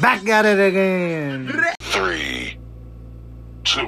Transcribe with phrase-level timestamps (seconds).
[0.00, 1.52] Back at it again.
[1.82, 2.56] Three,
[3.64, 3.84] two,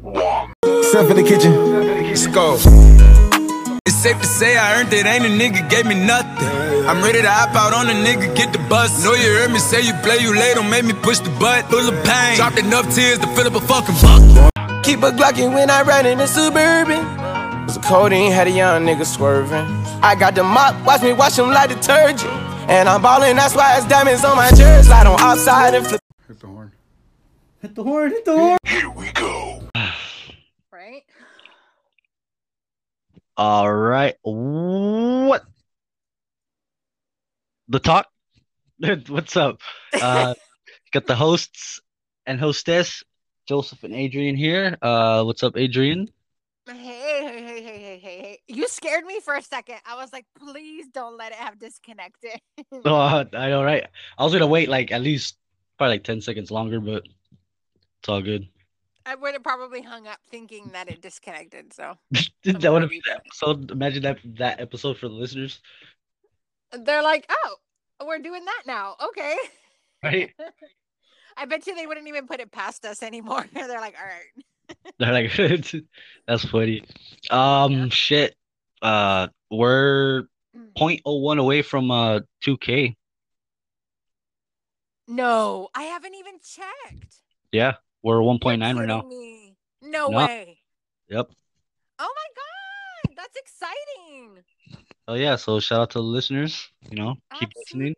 [0.00, 0.52] one.
[0.82, 1.52] Step in the kitchen.
[2.06, 2.54] Let's go.
[3.84, 6.46] It's safe to say I earned it, ain't a nigga gave me nothing.
[6.86, 9.04] I'm ready to hop out on a nigga, get the bus.
[9.04, 11.68] Know you heard me say you play, you late, don't make me push the butt.
[11.68, 14.84] Full of pain, dropped enough tears to fill up a fucking bucket.
[14.84, 17.02] Keep a Glockin' when I ride in the Suburban.
[17.66, 19.66] Cause the codeine had a young nigga swerving.
[20.00, 22.51] I got the mop, watch me wash him like detergent.
[22.68, 24.86] And I'm ballin', that's why it's diamonds on my jersey.
[24.86, 26.00] Slide on outside and flip.
[26.28, 26.72] Hit the horn.
[27.60, 28.10] Hit the horn.
[28.10, 28.58] Hit the horn.
[28.64, 29.62] Here we go.
[30.72, 31.02] Right?
[33.36, 34.14] All right.
[34.22, 35.44] What?
[37.68, 38.06] The talk?
[39.08, 39.60] What's up?
[39.92, 40.34] Uh,
[40.92, 41.80] got the hosts
[42.26, 43.02] and hostess,
[43.46, 44.76] Joseph and Adrian here.
[44.80, 46.08] Uh, what's up, Adrian?
[46.66, 48.38] Hey, hey, hey, hey, hey, hey, hey.
[48.52, 49.76] You scared me for a second.
[49.86, 52.38] I was like, please don't let it have disconnected.
[52.84, 53.86] Oh, I know, right?
[54.18, 55.36] I was gonna wait like at least
[55.78, 57.04] probably like 10 seconds longer, but
[58.00, 58.46] it's all good.
[59.06, 61.72] I would have probably hung up thinking that it disconnected.
[61.72, 61.96] So
[62.44, 63.70] that would have been episode.
[63.70, 65.60] Imagine that that episode for the listeners,
[66.72, 67.56] they're like, oh,
[68.06, 68.96] we're doing that now.
[69.02, 69.36] Okay.
[70.02, 70.30] right?
[71.36, 73.46] I bet you they wouldn't even put it past us anymore.
[73.52, 74.86] They're like, all right.
[74.98, 75.84] They're like,
[76.26, 76.84] that's funny.
[77.30, 78.36] Um, shit.
[78.82, 80.24] Uh, we're
[80.76, 82.96] 0.01 away from uh 2K.
[85.08, 87.16] No, I haven't even checked.
[87.52, 89.02] Yeah, we're 1.9 right now.
[89.02, 89.56] me.
[89.82, 90.18] No, No.
[90.18, 90.58] way.
[91.08, 91.30] Yep.
[91.98, 94.42] Oh my god, that's exciting.
[95.06, 95.36] Oh yeah.
[95.36, 96.68] So shout out to the listeners.
[96.90, 97.94] You know, keep listening.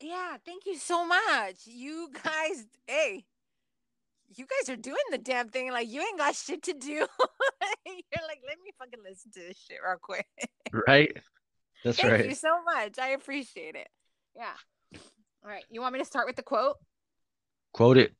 [0.00, 1.66] Yeah, thank you so much.
[1.66, 3.24] You guys, hey,
[4.34, 5.70] you guys are doing the damn thing.
[5.70, 6.88] Like you ain't got shit to do.
[7.86, 10.26] You're like, let me fucking listen to this shit real quick.
[10.72, 11.16] Right.
[11.84, 12.20] That's Thank right.
[12.20, 12.98] Thank you so much.
[12.98, 13.88] I appreciate it.
[14.36, 14.54] Yeah.
[15.44, 15.64] All right.
[15.70, 16.76] You want me to start with the quote?
[17.72, 18.14] Quote it.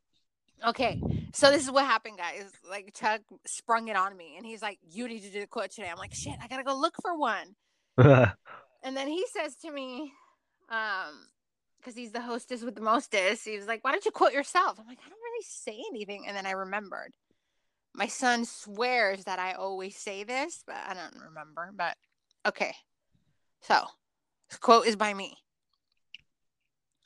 [0.65, 1.01] Okay.
[1.33, 2.51] So this is what happened, guys.
[2.69, 5.71] Like Chuck sprung it on me and he's like, You need to do the quote
[5.71, 5.89] today.
[5.91, 7.57] I'm like, shit, I gotta go look for one.
[8.85, 10.13] And then he says to me,
[10.69, 11.27] um,
[11.79, 14.79] because he's the hostess with the mostest, he was like, Why don't you quote yourself?
[14.79, 16.25] I'm like, I don't really say anything.
[16.27, 17.13] And then I remembered.
[17.95, 21.71] My son swears that I always say this, but I don't remember.
[21.77, 21.97] But
[22.47, 22.75] okay.
[23.63, 23.85] So
[24.51, 25.37] this quote is by me.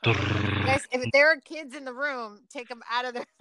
[0.05, 3.27] Guys, if there are kids in the room, take them out of there.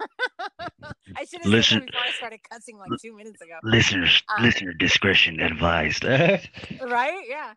[1.16, 3.58] I should have said Listen- before I started cussing like two minutes ago.
[3.62, 6.04] Listeners, Uh, listener discretion advised.
[6.04, 7.24] Right?
[7.28, 7.54] Yeah.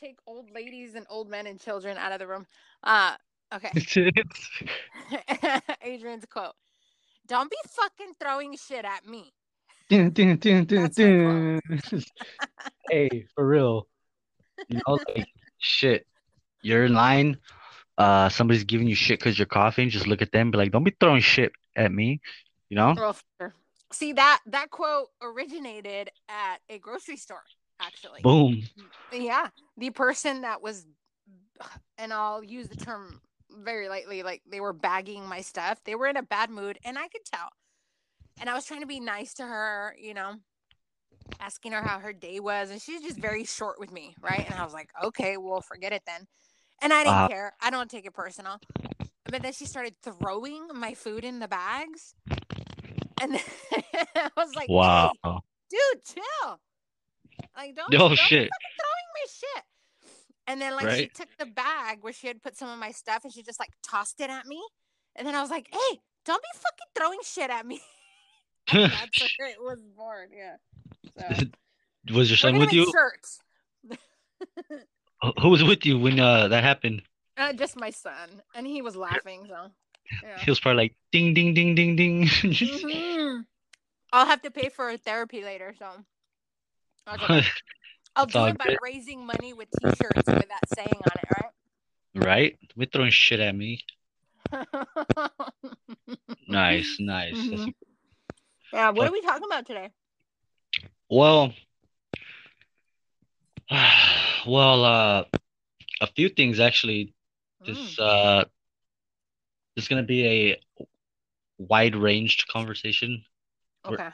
[0.00, 2.46] Take old ladies and old men and children out of the room.
[2.82, 3.14] Uh
[3.52, 3.70] okay.
[5.82, 6.54] Adrian's quote.
[7.26, 9.32] Don't be fucking throwing shit at me.
[9.88, 11.60] Dun, dun, dun, dun, dun.
[12.90, 13.86] hey, for real.
[14.68, 15.28] You know, like
[15.58, 16.06] shit.
[16.62, 17.38] You're in line.
[17.96, 19.90] Uh, somebody's giving you shit because you're coughing.
[19.90, 20.50] Just look at them.
[20.50, 22.20] Be like, don't be throwing shit at me.
[22.68, 23.14] You know?
[23.92, 27.42] See that that quote originated at a grocery store,
[27.80, 28.22] actually.
[28.22, 28.62] Boom.
[29.12, 29.48] Yeah.
[29.76, 30.86] The person that was
[31.98, 33.20] and I'll use the term
[33.64, 35.82] very lightly, like they were bagging my stuff.
[35.84, 37.48] They were in a bad mood and I could tell.
[38.40, 40.36] And I was trying to be nice to her, you know,
[41.40, 42.70] asking her how her day was.
[42.70, 44.44] And she's just very short with me, right?
[44.48, 46.26] And I was like, okay, well, forget it then.
[46.82, 47.28] And I didn't Uh-huh.
[47.28, 47.52] care.
[47.60, 48.58] I don't take it personal.
[49.24, 52.14] But then she started throwing my food in the bags.
[53.20, 53.42] And then
[54.14, 55.12] I was like, Wow.
[55.22, 55.30] "Hey,
[55.70, 56.60] dude, chill.
[57.56, 58.48] Like, don't, Oh, don't shit.
[58.50, 59.64] throwing my shit.
[60.50, 63.22] And then, like, she took the bag where she had put some of my stuff
[63.22, 64.60] and she just, like, tossed it at me.
[65.14, 67.80] And then I was like, hey, don't be fucking throwing shit at me.
[68.72, 70.30] That's where it was born.
[70.36, 70.56] Yeah.
[71.38, 71.44] So,
[72.14, 72.90] Was your son with you?
[72.90, 73.38] shirts.
[75.22, 77.02] Who- was with you when uh that happened?
[77.36, 78.42] Uh, just my son.
[78.54, 79.44] And he was laughing.
[79.48, 79.70] So,
[80.22, 80.38] yeah.
[80.40, 82.24] He was probably like ding ding ding ding ding.
[82.26, 83.44] Mhm.
[84.12, 85.74] I'll have to pay for therapy later.
[85.78, 85.86] So,
[87.28, 87.62] just-
[88.16, 88.78] I'll It's do it by good.
[88.82, 92.26] raising money with t shirts with that saying on it, right?
[92.26, 92.58] right?
[92.76, 93.82] Be throwing shit at me.
[96.48, 97.34] Nice, nice.
[97.36, 97.74] Mhm.
[98.72, 99.90] Yeah, what are we talking about today?
[101.08, 101.52] Well,
[104.46, 105.24] well, uh,
[106.00, 107.12] a few things actually.
[107.64, 107.98] This Mm.
[108.00, 108.44] uh,
[109.74, 110.60] this is gonna be a
[111.58, 113.24] wide-ranged conversation.
[113.84, 114.10] we're- Okay.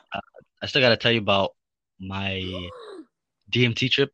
[0.62, 1.54] I still gotta tell you about
[1.98, 2.40] my
[3.56, 4.12] DMT trip.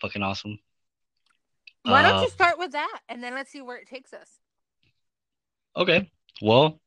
[0.00, 0.58] Fucking awesome.
[1.84, 4.40] Why don't Uh, you start with that and then let's see where it takes us?
[5.76, 6.10] Okay.
[6.40, 6.80] Well,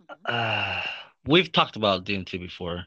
[0.00, 0.30] Mhm.
[0.30, 0.82] uh,
[1.26, 2.86] we've talked about DMT before.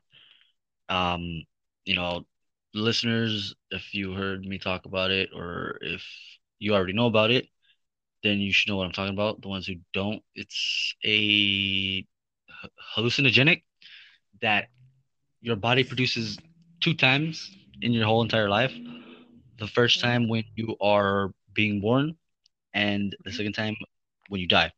[0.90, 1.44] Um,
[1.86, 2.26] you know,
[2.74, 6.04] listeners, if you heard me talk about it or if
[6.60, 7.48] you already know about it,
[8.24, 9.42] then you should know what I'm talking about.
[9.42, 12.06] The ones who don't, it's a
[12.96, 13.64] hallucinogenic
[14.42, 14.70] that
[15.42, 16.38] your body produces
[16.80, 17.52] two times
[17.82, 18.74] in your whole entire life.
[19.58, 20.02] The first Mhm.
[20.02, 22.18] time when you are being born,
[22.74, 23.76] and the second time
[24.30, 24.72] when you die.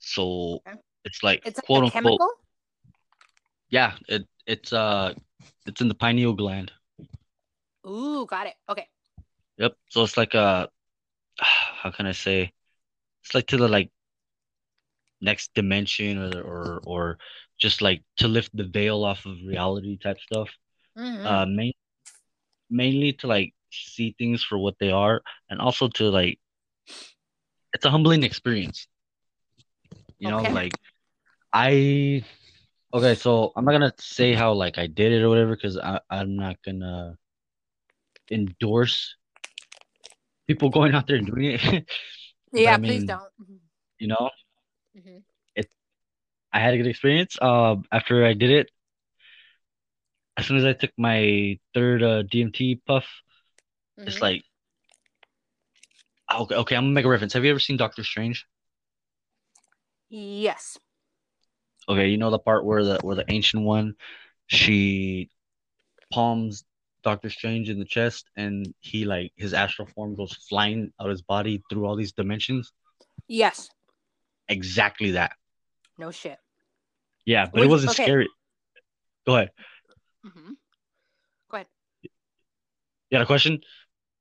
[0.00, 0.78] So Okay.
[1.04, 2.30] it's like It's quote unquote, chemical.
[3.70, 3.96] yeah.
[4.08, 5.14] It it's uh
[5.66, 6.72] it's in the pineal gland.
[7.86, 8.54] Ooh, got it.
[8.68, 8.88] Okay.
[9.58, 9.76] Yep.
[9.90, 10.68] So it's like a
[11.38, 12.52] how can I say?
[13.24, 13.90] It's like to the like
[15.20, 17.18] next dimension or or or
[17.58, 20.50] just like to lift the veil off of reality type stuff.
[20.96, 21.24] Mhm.
[21.26, 21.72] Uh main,
[22.70, 26.38] mainly to like see things for what they are and also to like
[27.72, 28.86] it's a humbling experience.
[30.18, 30.52] You know, Okay.
[30.52, 30.72] like
[31.52, 32.24] I
[32.92, 36.00] okay, so I'm not gonna say how like I did it or whatever because I
[36.10, 37.16] I'm not gonna
[38.30, 39.16] endorse
[40.46, 41.86] people going out there and doing it.
[42.52, 43.30] Yeah, I please don't.
[43.40, 43.60] Mhm.
[43.98, 44.30] you know,
[44.96, 45.22] Mhm.
[46.52, 47.36] I had a good experience.
[47.40, 48.70] Uh, after I did it,
[50.36, 53.06] as soon as I took my third uh, DMT puff,
[53.98, 54.22] it's Mhm.
[54.22, 54.44] like,
[56.32, 57.32] okay, okay, I'm gonna make a reference.
[57.34, 58.46] Have you ever seen Doctor Strange?
[60.08, 60.78] Yes.
[61.88, 63.94] Okay, you know the part where the where the ancient one,
[64.46, 65.30] she
[66.10, 66.64] palms
[67.02, 71.22] Doctor Strange in the chest, and he like his astral form goes flying out his
[71.22, 72.72] body through all these dimensions.
[73.26, 73.68] Yes.
[74.48, 75.32] Exactly that.
[75.98, 76.38] No shit.
[77.24, 78.04] Yeah, but Would it wasn't okay.
[78.04, 78.28] scary.
[79.26, 79.50] Go ahead.
[80.22, 80.52] Hmm
[81.50, 81.66] Go ahead.
[82.02, 83.60] You got a question?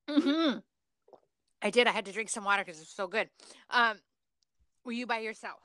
[0.09, 0.59] Mm-hmm.
[1.61, 1.87] I did.
[1.87, 3.29] I had to drink some water because it's so good.
[3.69, 3.97] Um,
[4.83, 5.59] were you by yourself?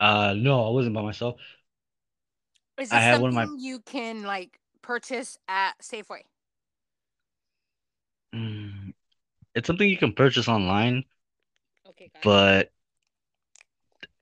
[0.00, 1.36] Uh, no, I wasn't by myself.
[2.78, 6.22] Is this I had something one of my- you can like purchase at Safeway?
[8.34, 8.94] Mm,
[9.54, 11.04] it's something you can purchase online,
[11.90, 12.72] Okay, but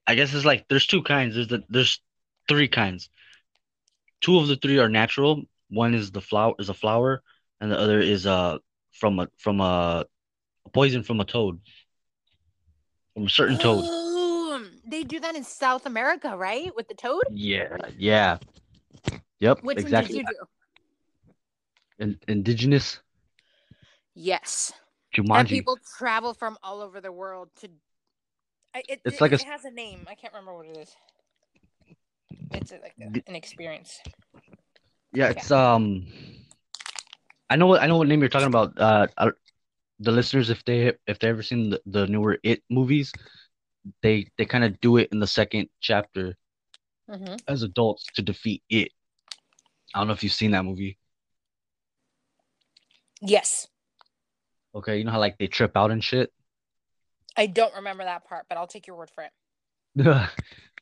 [0.07, 1.35] I guess it's like there's two kinds.
[1.35, 2.01] There's the there's
[2.49, 3.09] three kinds.
[4.23, 5.43] Two of the three are natural.
[5.69, 7.23] One is the flower is a flower,
[7.61, 8.59] and the other is uh
[8.93, 10.07] from a from a,
[10.65, 11.61] a poison from a toad.
[13.15, 13.85] From a certain toad.
[14.87, 16.75] They do that in South America, right?
[16.75, 17.23] With the toad.
[17.31, 18.39] Yeah, yeah.
[19.41, 20.17] Yep, Which exactly.
[20.17, 20.47] one did you
[21.99, 22.05] do?
[22.05, 23.01] In, indigenous
[24.15, 24.73] Yes.
[25.17, 27.69] And people travel from all over the world to.
[28.75, 30.07] I, it, It's it, like a it has a name.
[30.09, 30.97] I can't remember what it is.
[32.53, 34.01] It's like a, an experience.
[35.13, 36.07] Yeah, it's um
[37.51, 38.79] I know what I know what name you're talking about.
[38.79, 39.31] Uh, I,
[40.01, 43.13] the listeners, if they if they ever seen the, the newer It movies,
[44.03, 46.37] they they kind of do it in the second chapter
[47.11, 48.91] hmm as adults to defeat it.
[49.95, 50.99] I don't know if you've seen that movie.
[53.21, 53.69] Yes.
[54.75, 56.33] Okay, you know how like they trip out and shit.
[57.37, 59.33] I don't remember that part, but I'll take your word for it.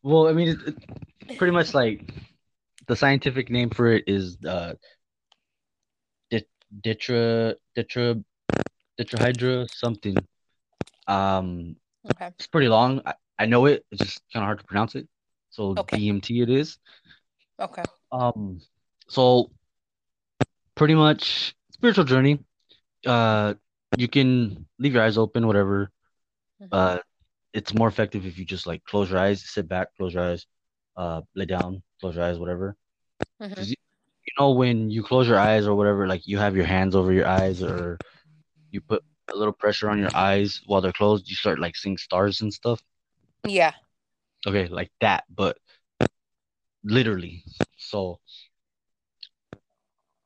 [0.02, 0.58] well, I mean, it,
[1.26, 2.12] it's pretty much like
[2.86, 4.74] the scientific name for it is uh,
[6.30, 6.48] dit-
[6.82, 8.22] ditra ditra
[8.98, 10.16] tetrahydra something.
[11.06, 11.76] Um,
[12.12, 12.28] Okay.
[12.28, 13.02] it's pretty long.
[13.04, 13.84] I, I know it.
[13.90, 15.06] It's just kind of hard to pronounce it.
[15.50, 15.98] So Okay.
[15.98, 16.78] DMT it is.
[17.58, 17.82] Okay.
[18.10, 18.60] Um,
[19.08, 19.50] so
[20.74, 22.38] pretty much spiritual journey.
[23.04, 23.54] Uh,
[23.98, 25.90] you can leave your eyes open, whatever.
[26.62, 26.68] Mhm.
[26.72, 26.98] Uh,
[27.52, 30.46] it's more effective if you just like close your eyes, sit back, close your eyes,
[30.96, 32.76] uh, lay down, close your eyes, whatever.
[33.40, 33.54] Mhm.
[33.56, 33.76] 'Cause you,
[34.26, 37.12] you know when you close your eyes or whatever, like you have your hands over
[37.12, 38.00] your eyes or
[38.70, 39.02] you put
[39.32, 42.52] a little pressure on your eyes while they're closed, you start like seeing stars and
[42.52, 42.80] stuff.
[43.44, 43.72] Yeah.
[44.46, 45.58] Okay, like that, but
[46.84, 47.44] literally.
[47.76, 48.20] So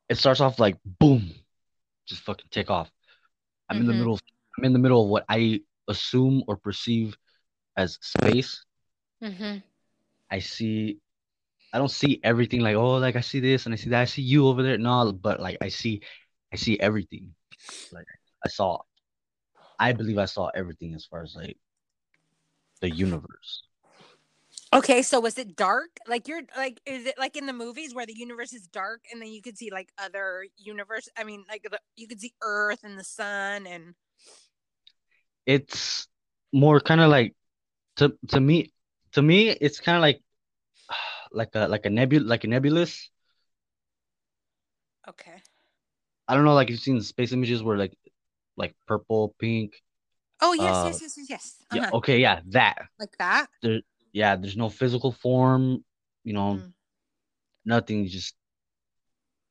[0.09, 1.31] it starts off like boom,
[2.07, 2.90] just fucking take off.
[3.69, 3.99] I'm in the Mhm.
[3.99, 4.21] middle.
[4.59, 7.17] I'm in the middle of what I assume or perceive
[7.76, 8.64] as space.
[9.21, 9.62] hmm
[10.31, 10.99] I see.
[11.73, 14.05] I don't see everything like oh like I see this and I see that I
[14.05, 16.03] see you over there no but like I see
[16.53, 17.35] I see everything
[17.93, 18.07] like
[18.45, 18.81] I saw
[19.79, 21.59] I believe I saw everything as far as like
[22.81, 23.64] the universe
[24.73, 25.91] Okay, so was it dark?
[26.09, 29.23] Like you're like, is it like in the movies where the universe is dark and
[29.23, 31.09] then you could see like other universe?
[31.17, 33.95] I mean, like the, you could see Earth and the sun and
[35.47, 36.09] it's
[36.53, 37.35] more kind of like
[37.97, 38.73] to to me
[39.13, 40.23] to me it's kind of like
[41.33, 43.11] like a like a nebul like a nebulous
[45.09, 45.43] okay.
[46.29, 47.93] I don't know like you've seen space images where like
[48.57, 49.75] like purple pink
[50.41, 51.55] Oh yes, Uh, yes, yes, yes, yes.
[51.71, 51.93] yeah Uh-huh.
[51.93, 53.49] okay yeah that Like that.
[53.63, 53.83] There,
[54.13, 55.85] yeah there's no physical form
[56.25, 56.73] you know Mm.
[57.65, 58.35] nothing just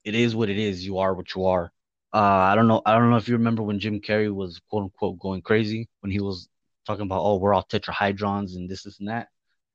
[0.05, 1.72] it is what it is you are what you are
[2.13, 2.17] Uh,
[2.51, 2.81] I don't know.
[2.85, 6.11] I don't know if you remember when Jim Carrey was quote unquote going crazy when
[6.11, 6.49] he was
[6.85, 9.29] talking about, oh, we're all tetrahydrons and this, this, and that.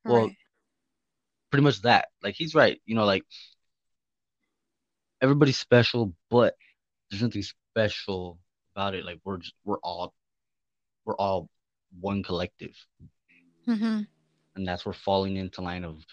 [0.07, 0.37] Well, Right.
[1.51, 2.09] pretty much that.
[2.23, 2.81] Like he's right.
[2.87, 3.25] You know, like
[5.21, 6.57] everybody's special, but
[7.11, 8.39] there's nothing special
[8.75, 9.05] about it.
[9.05, 10.15] Like we're just, we're all
[11.05, 11.49] we're all
[12.01, 12.75] one collective,
[13.69, 14.01] Mm-hmm.
[14.57, 16.05] and that's where falling into line of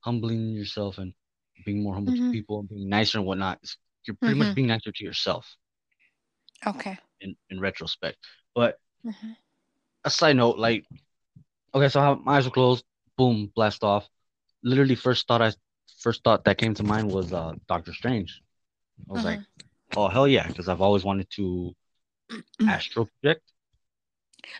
[0.00, 1.14] humbling yourself and
[1.64, 2.16] being more humble Mhm.
[2.22, 3.60] to people and being nicer and whatnot.
[4.06, 4.54] You're pretty much Mhm.
[4.54, 5.56] being nicer to yourself
[6.66, 6.98] Okay.
[7.20, 8.18] in in retrospect.
[8.54, 9.32] But Mm-hmm.
[10.04, 10.84] a side note, like,
[11.74, 12.84] okay, so how my eyes were closed,
[13.16, 14.08] boom, blast off.
[14.62, 15.52] Literally, first thought I
[16.00, 18.42] first thought that came to mind was uh Doctor Strange.
[19.08, 19.40] I was like,
[19.96, 21.74] oh hell yeah, because I've always wanted to
[22.68, 23.42] astral project.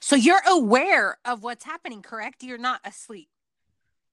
[0.00, 2.42] So you're aware of what's happening, correct?
[2.42, 3.28] You're not asleep.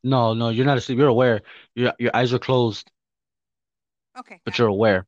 [0.03, 0.97] No, no, you're not asleep.
[0.97, 1.41] You're aware.
[1.75, 2.89] Your your eyes are closed,
[4.17, 4.41] Okay.
[4.45, 5.05] but you're aware.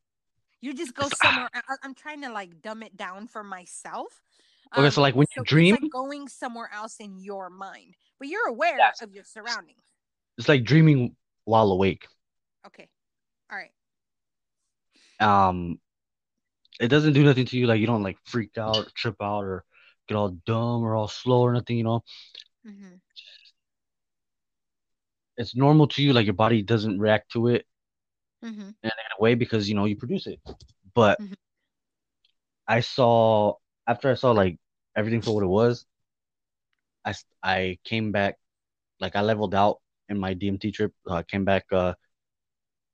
[0.62, 1.16] You just go ah.
[1.24, 1.50] somewhere.
[1.54, 4.22] I, I'm trying to like dumb it down for myself.
[4.78, 8.28] Okay, so, like, when you Um, dream- like going somewhere else in your mind, but
[8.28, 9.02] you're aware Yes.
[9.02, 9.82] of your surroundings.
[10.38, 12.08] It's like dreaming while awake.
[12.68, 12.88] Okay.
[13.52, 13.72] All right.
[15.20, 15.80] Um,
[16.80, 17.66] it doesn't do nothing to you.
[17.66, 19.66] Like you don't like freak out, or trip out, or
[20.08, 21.78] get all dumb or all slow or nothing.
[21.78, 22.04] You know,
[22.66, 22.96] Mm-hmm.
[25.38, 26.14] it's normal to you.
[26.14, 27.66] Like your body doesn't react to it
[28.44, 28.70] Mm-hmm.
[28.84, 30.40] in a way because you know you produce it.
[30.94, 31.36] But Mhm.
[32.68, 33.56] I saw
[33.88, 34.58] after I saw like
[34.96, 35.86] everything for what it was,
[37.06, 38.38] I I came back
[39.00, 39.80] like I leveled out
[40.10, 40.94] in my DMT trip.
[41.10, 41.94] I came back uh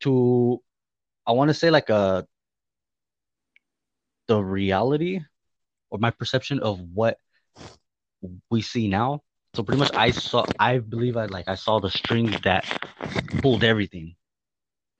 [0.01, 0.61] to
[1.25, 2.25] I want to say like a
[4.27, 5.19] the reality
[5.89, 7.17] or my perception of what
[8.49, 9.21] we see now.
[9.55, 12.65] So pretty much I saw I believe I like I saw the strings that
[13.41, 14.15] pulled everything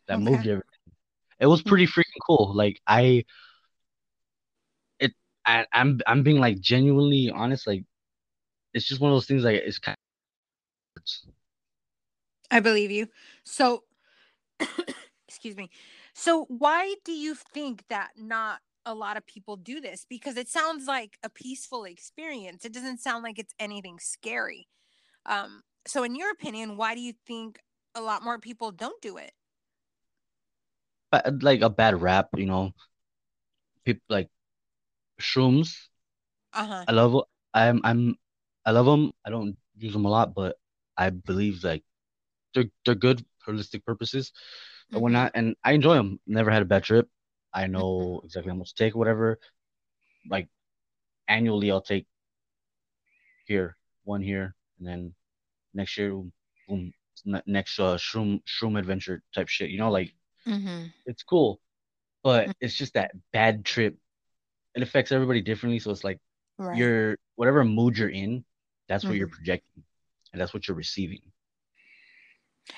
[0.07, 0.21] that Okay.
[0.21, 0.63] moved everything.
[1.39, 2.53] It was pretty freaking cool.
[2.55, 3.25] Like I
[4.99, 5.13] it
[5.45, 7.67] I, I'm I'm being like genuinely honest.
[7.67, 7.83] Like
[8.73, 9.43] it's just one of those things.
[9.43, 9.97] Like it's kind
[10.97, 11.33] of
[12.51, 13.07] I believe you.
[13.43, 13.83] So,
[15.27, 15.69] excuse me.
[16.13, 20.05] So, why do you think that not a lot of people do this?
[20.09, 22.65] Because it sounds like a peaceful experience.
[22.65, 24.67] It doesn't sound like it's anything scary.
[25.25, 27.59] Um, so, in your opinion, why do you think
[27.95, 29.33] a lot more people don't do it?
[31.41, 32.29] Like a bad rap.
[32.37, 32.73] You know,
[33.85, 34.29] people like
[35.21, 35.75] shrooms.
[36.53, 36.85] Uh huh.
[36.87, 38.15] I love I'm I'm
[38.65, 39.11] I love them.
[39.25, 40.57] I don't use them a lot, but
[40.97, 41.83] I believe like
[42.53, 44.31] they're they're good for holistic purposes
[44.91, 46.19] and whatnot, and I enjoy them.
[46.27, 47.09] Never had a bad trip.
[47.53, 49.39] I know exactly how much to take, whatever.
[50.29, 50.49] Like
[51.27, 52.07] annually, I'll take
[53.47, 55.15] here one here, and then
[55.73, 56.11] next year,
[56.67, 56.93] boom,
[57.45, 59.69] next uh shroom shroom adventure type shit.
[59.69, 60.13] You know, like
[60.47, 60.87] Mm-hmm.
[61.05, 61.59] it's cool,
[62.23, 63.97] but it's just that bad trip.
[64.75, 66.19] It affects everybody differently, so it's like
[66.57, 66.85] Right.
[66.85, 68.45] you're whatever mood you're in,
[68.87, 69.29] that's what you're Mhm.
[69.29, 69.83] projecting,
[70.33, 71.21] and that's what you're receiving.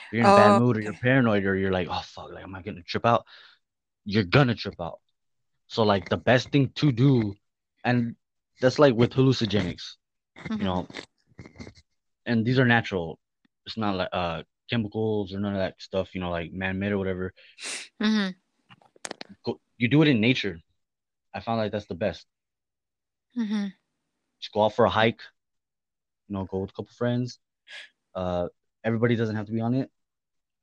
[0.07, 2.31] If you're in a bad Oh, mood, or you're paranoid, or you're like, oh fuck,
[2.31, 3.25] like am I gonna trip out?
[4.05, 4.99] You're gonna trip out.
[5.67, 7.35] So like the best thing to do,
[7.83, 8.15] and
[8.59, 9.95] that's like with hallucinogenics,
[10.49, 10.57] Mhm.
[10.57, 10.89] you know,
[12.25, 13.19] and these are natural.
[13.65, 16.97] It's not like uh chemicals or none of that stuff, you know, like man-made or
[16.97, 17.33] whatever.
[18.01, 18.35] Mhm.
[19.43, 20.59] Go, you do it in nature.
[21.33, 22.25] I found like that's the best.
[23.35, 23.73] Mhm.
[24.39, 25.21] just go out for a hike,
[26.27, 27.39] you know, go with a couple friends.
[28.15, 28.47] Uh,
[28.83, 29.91] everybody doesn't have to be on it.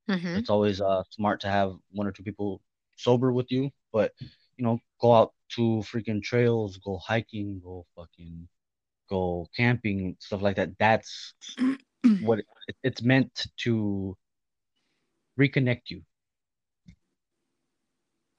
[0.09, 0.37] Mhm.
[0.39, 2.61] It's always uh smart to have one or two people
[2.97, 4.13] sober with you, but
[4.57, 8.49] you know, go out to freaking trails, go hiking, go fucking
[9.09, 10.77] go camping, stuff like that.
[10.79, 11.35] That's
[12.21, 12.47] what it,
[12.83, 14.17] it's meant to
[15.39, 16.03] reconnect you.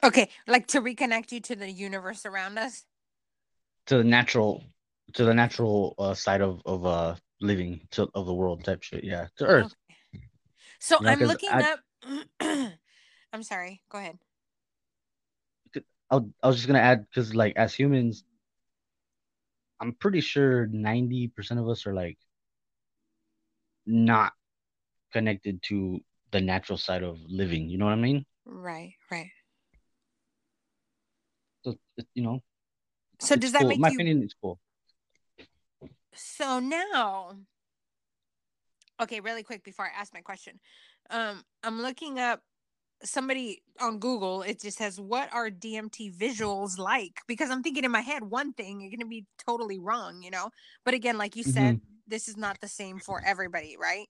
[0.04, 2.86] Okay, like to reconnect you to the universe around us.
[3.88, 4.64] to the natural
[5.14, 9.04] to the natural uh, side of of uh living to of the world type shit.
[9.04, 9.66] Yeah, to Earth.
[9.66, 10.22] Okay.
[10.80, 11.80] So You know, I'm looking I- up.
[13.34, 13.82] I'm sorry.
[13.90, 14.20] Go ahead.
[16.12, 18.24] I I was just gonna add because like as humans,
[19.80, 22.18] I'm pretty sure ninety percent of us are like
[23.86, 24.34] not
[25.14, 26.00] connected to
[26.32, 27.70] the natural side of living.
[27.70, 28.26] You know what I mean?
[28.46, 28.94] Right.
[29.10, 29.30] Right.
[31.64, 31.76] So
[32.14, 32.44] you know,
[33.20, 33.70] So does that cool.
[33.70, 33.96] make my you?
[33.96, 34.60] opinion, it's cool.
[36.14, 37.38] So now,
[39.02, 40.60] okay, really quick before I ask my question,
[41.10, 42.42] um, I'm looking up
[43.04, 44.42] somebody on Google.
[44.44, 48.54] It just says, "What are DMT visuals like?" Because I'm thinking in my head one
[48.54, 50.50] thing, you're gonna be totally wrong, you know.
[50.84, 54.08] But again, like you said, this is not the same for everybody, right?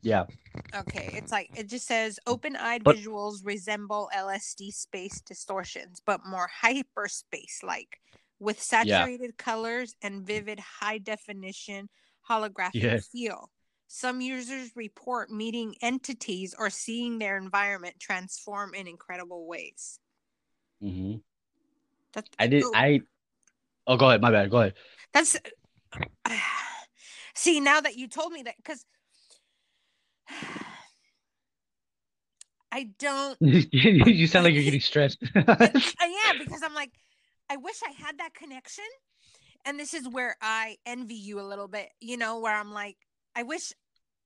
[0.00, 0.26] Yeah.
[0.74, 8.00] Okay, it's like it just says open-eyed visuals resemble LSD space distortions, but more hyperspace-like,
[8.38, 11.88] with saturated colors and vivid high-definition
[12.28, 12.98] holographic Yeah.
[13.10, 13.50] feel.
[13.88, 19.98] Some users report meeting entities or seeing their environment transform in incredible ways.
[20.82, 21.16] Mm-hmm.
[22.12, 22.64] That, I did.
[22.64, 23.00] oh, I.
[23.86, 24.20] Oh, go ahead.
[24.20, 24.50] My bad.
[24.50, 24.74] Go ahead.
[25.12, 25.36] That's
[27.38, 28.84] see now that you told me that because
[32.70, 35.18] I don't you sound like you're getting stressed.
[35.34, 35.40] I
[36.28, 36.90] am because I'm like,
[37.48, 38.84] I wish I had that connection.
[39.64, 42.96] And this is where I envy you a little bit, you know, where I'm like,
[43.34, 43.72] I wish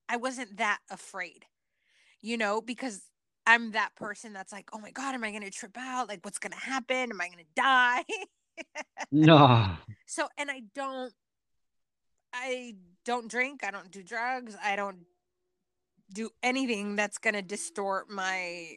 [0.09, 1.47] I wasn't that afraid,
[2.21, 3.01] you know, because
[3.47, 6.09] I'm that person that's like, oh my God, am I going to trip out?
[6.09, 7.11] Like, what's going to happen?
[7.11, 8.05] Am I going to die?
[9.11, 9.71] no.
[10.07, 11.13] so, and I don't,
[12.33, 13.65] I don't drink.
[13.65, 14.57] I don't do drugs.
[14.63, 14.99] I don't
[16.13, 18.77] do anything that's going to distort my,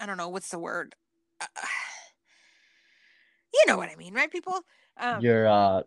[0.00, 0.94] I don't know, what's the word?
[1.40, 1.46] Uh,
[3.54, 4.60] you know what I mean, right, people?
[4.98, 5.82] Um, your uh,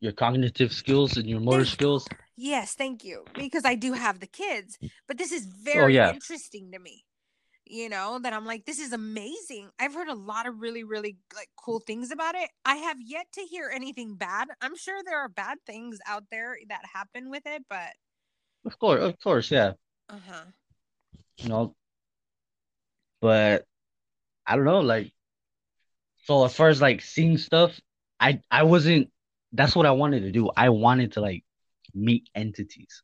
[0.00, 2.06] your cognitive skills and your motor skills.
[2.36, 3.24] Yes, thank you.
[3.34, 6.12] Because I do have the kids, but this is very yeah.
[6.12, 7.04] interesting to me.
[7.70, 9.70] You know, that I'm like, this is amazing.
[9.78, 12.50] I've heard a lot of really, really like cool things about it.
[12.64, 14.48] I have yet to hear anything bad.
[14.60, 17.90] I'm sure there are bad things out there that happen with it, but
[18.64, 19.72] Of course, of course, yeah.
[20.08, 20.44] uh-huh.
[21.38, 21.76] You know,
[23.20, 23.64] but
[24.46, 25.12] I don't know, like,
[26.24, 27.78] so as far as like seeing stuff,
[28.18, 29.10] I I wasn't.
[29.52, 30.50] That's what I wanted to do.
[30.56, 31.44] I wanted to like
[31.94, 33.02] meet entities.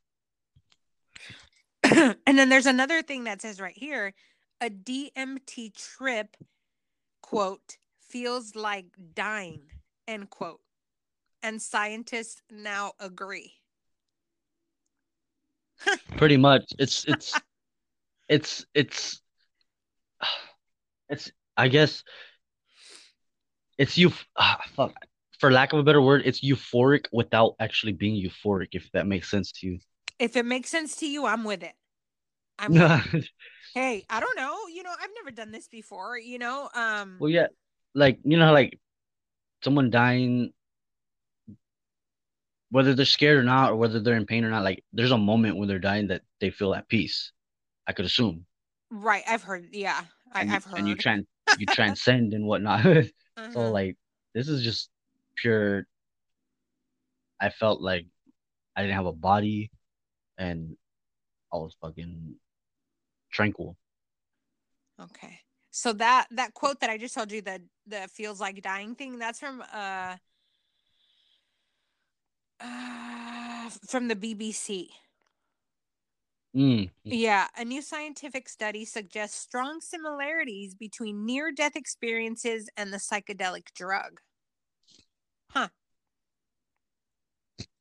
[1.85, 4.13] and then there's another thing that says right here
[4.61, 6.37] a DMT trip,
[7.21, 9.63] quote, feels like dying,
[10.07, 10.61] end quote.
[11.43, 13.55] And scientists now agree.
[16.17, 17.39] Pretty much, it's it's
[18.29, 19.21] it's it's
[21.09, 21.31] it's.
[21.59, 22.03] I guess
[23.79, 24.13] it's you.
[24.37, 24.93] Ah, fuck.
[25.39, 28.69] For lack of a better word, it's euphoric without actually being euphoric.
[28.73, 29.79] If that makes sense to you.
[30.19, 31.75] If it makes sense to you, I'm with it.
[32.59, 33.29] I'm with it.
[33.77, 34.57] Hey, I don't know.
[34.73, 36.71] You know, I've never done this before, you know.
[36.75, 37.49] Um Well, yeah,
[37.95, 38.81] like you know, how, like
[39.63, 40.53] someone dying,
[42.71, 44.65] whether they're scared or not, or whether they're in pain or not.
[44.65, 47.33] Like, there's a moment when they're dying that they feel at peace.
[47.87, 48.47] I could assume.
[48.91, 50.01] right, I've heard yeah.
[50.33, 51.27] I, I've heard and you tran
[51.59, 52.87] you transcend and whatnot.
[52.87, 53.03] Uh-huh.
[53.53, 53.97] so like,
[54.35, 54.89] this is just
[55.37, 55.87] pure.
[57.39, 58.07] I felt like
[58.75, 59.71] I didn't have a body,
[60.39, 60.79] and
[61.53, 62.37] I was fucking
[63.37, 63.77] tranquil.
[65.01, 65.41] Okay.
[65.71, 69.19] So that that quote that I just told you that the feels like dying thing
[69.19, 70.17] that's from uh
[72.61, 74.91] uh from the BBC.
[76.55, 82.97] Mm, Yeah, a new scientific study suggests strong similarities between near death experiences and the
[82.99, 84.21] psychedelic drug.
[85.51, 85.69] Huh.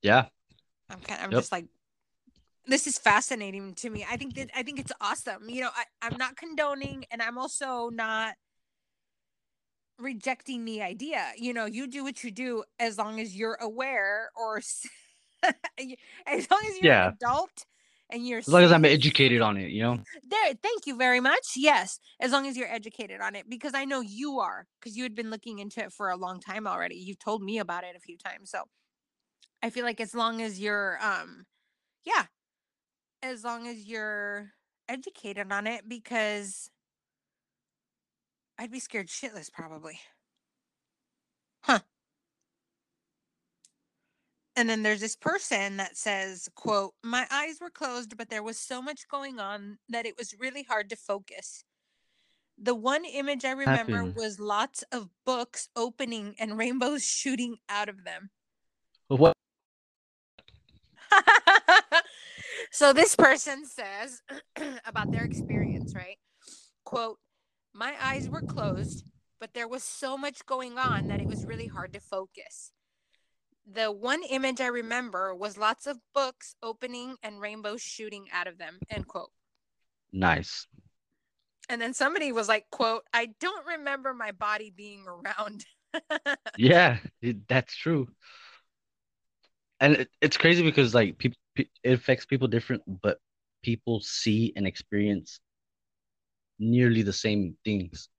[0.02, 0.28] Yeah,
[0.90, 1.40] I'm kind of, I'm Yep.
[1.42, 1.66] just like
[2.68, 4.06] this is fascinating to me.
[4.10, 5.50] I think that I think it's awesome.
[5.50, 8.36] You know, I, I'm not condoning and I'm also not
[9.98, 11.32] rejecting the idea.
[11.38, 14.58] You know, you do what you do as long as you're aware or
[16.28, 17.08] as long as you're Yeah.
[17.08, 17.66] an adult
[18.12, 20.00] and you're as long as I'm educated on it, you know.
[20.28, 21.54] There, thank you very much.
[21.56, 25.04] Yes, as long as you're educated on it, because I know you are, because you
[25.04, 26.96] had been looking into it for a long time already.
[26.96, 28.64] You've told me about it a few times, so
[29.64, 31.46] I feel like as long as you're, um,
[32.06, 32.26] yeah,
[33.22, 34.52] as long as you're
[34.88, 36.70] educated on it, because
[38.58, 40.00] I'd be scared shitless probably.
[41.62, 41.80] Huh.
[44.56, 48.58] And then there's this person that says, quote, My eyes were closed, but there was
[48.58, 51.66] so much going on that it was really hard to focus.
[52.58, 54.16] The one image I remember Happened.
[54.16, 58.30] was lots of books opening and rainbows shooting out of them.
[59.10, 59.36] What?
[62.76, 64.22] so this person says
[64.86, 66.18] about their experience, right?
[66.84, 67.20] Quote,
[67.74, 69.04] My eyes were closed,
[69.40, 72.72] but there was so much going on that it was really hard to focus.
[73.66, 78.58] The one image I remember was lots of books opening and rainbows shooting out of
[78.58, 78.80] them.
[78.90, 79.32] End quote.
[80.12, 80.68] Nice.
[81.70, 85.66] And then somebody was like, quote, I don't remember my body being around.
[86.58, 86.98] Yeah,
[87.48, 88.10] that's true.
[89.86, 93.20] And it, it's crazy because like people, it affects people different, but
[93.62, 95.40] people see and experience
[96.58, 98.10] nearly the same things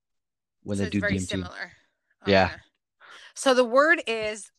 [0.62, 1.26] when so they it's do very DMT.
[1.26, 1.72] similar.
[2.24, 2.50] Yeah.
[3.34, 4.52] So the word is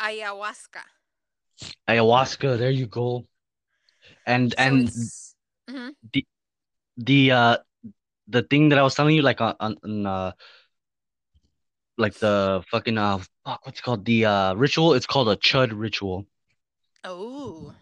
[0.00, 0.82] ayahuasca.
[1.88, 3.28] Ayahuasca, there you go.
[4.26, 5.36] And So and it's-
[5.70, 5.94] Mhm.
[6.96, 7.56] the uh
[8.26, 10.32] the thing that I was telling you, like on, on, on uh
[11.96, 14.04] like the fucking uh fuck, what's it called?
[14.04, 16.26] The uh ritual, it's called a chud ritual.
[17.04, 17.74] Oh.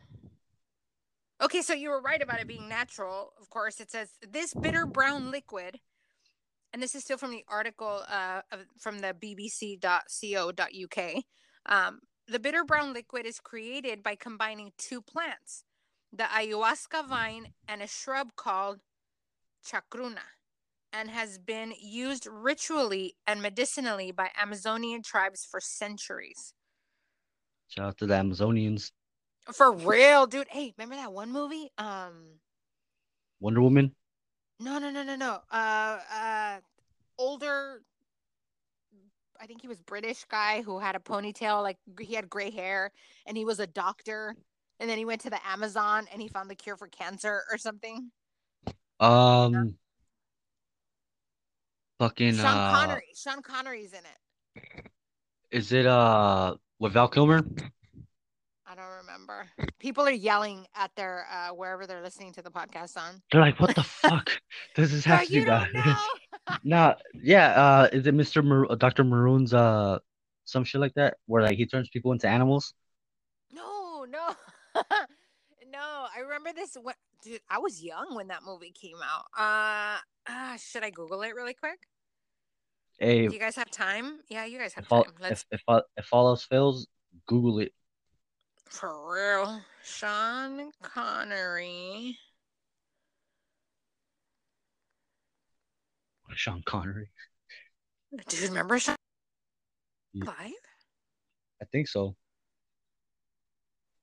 [1.41, 3.33] Okay, so you were right about it being natural.
[3.41, 5.79] Of course, it says this bitter brown liquid,
[6.73, 10.59] and this is still from the article uh, of, from the bbc.co.uk.
[11.67, 15.65] Um, the bitter brown liquid is created by combining two plants,
[16.13, 18.81] the ayahuasca vine and a shrub called
[19.65, 20.27] chacruna,
[20.93, 26.53] and has been used ritually and medicinally by Amazonian tribes for centuries.
[27.69, 28.91] Shout out to the Amazonians.
[29.53, 30.47] For real, dude.
[30.51, 31.71] Hey, remember that one movie?
[31.79, 32.39] Um,
[33.41, 33.95] Wonder Woman.
[34.61, 35.39] no, no, no, no, no.
[35.51, 36.57] Uh, uh,
[37.19, 37.83] older.
[39.41, 42.91] I think he was British guy who had a ponytail, like he had gray hair,
[43.27, 44.35] and he was a doctor.
[44.81, 47.59] And then he went to the Amazon and he found the cure for cancer or
[47.59, 48.11] something.
[49.01, 49.75] Um
[51.99, 53.03] fucking Sean uh Connery.
[53.17, 54.85] Sean Connery's in it.
[55.51, 57.43] is it uh with Val Kilmer?
[58.79, 59.47] I don't remember.
[59.81, 63.21] People are yelling at their uh wherever they're listening to the podcast on.
[63.33, 64.31] They're like, what the fuck?
[64.77, 65.69] Does this have to do that?
[66.65, 66.95] know.
[67.23, 68.45] Yeah, uh is it Mr.
[68.45, 69.03] Mar- uh, Dr.
[69.03, 69.99] Maroon's uh
[70.45, 72.75] some shit like that where like he turns people into animals?
[73.53, 74.31] No, no,
[75.71, 76.07] no.
[76.17, 76.77] I remember this.
[76.81, 79.25] When, dude, I was young when that movie came out.
[79.37, 79.99] Uh,
[80.31, 81.81] uh, should I Google it really quick?
[82.99, 84.21] Hey, Do you guys have time?
[84.29, 85.15] Yeah, you guys have if all, time.
[85.21, 86.87] Let's if if all, if all else fails,
[87.27, 87.73] Google it.
[88.69, 89.61] For real.
[89.83, 92.19] Sean Connery.
[96.35, 97.11] Sean Connery.
[98.29, 98.97] Dude, remember Sean
[100.13, 100.27] Yeah.
[100.27, 100.53] Live?
[101.61, 102.15] I think so.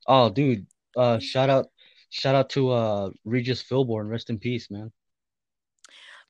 [0.07, 0.67] Oh, dude.
[0.97, 1.67] Uh, shout out,
[2.09, 4.09] shout out to uh Regis Philbin.
[4.09, 4.91] Rest in peace, man.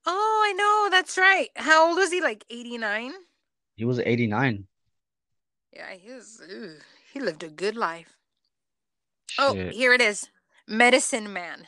[0.05, 0.89] Oh, I know.
[0.91, 1.49] That's right.
[1.55, 2.21] How old was he?
[2.21, 3.13] Like 89?
[3.75, 4.67] He was 89.
[5.73, 6.41] Yeah, he was.
[6.51, 6.77] Ooh,
[7.11, 8.14] he lived a good life.
[9.37, 10.29] Oh, here it is.
[10.67, 11.61] Medicine Man.
[11.61, 11.67] It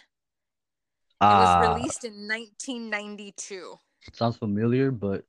[1.21, 3.79] Ah, was released in 1992.
[4.13, 5.23] sounds familiar, but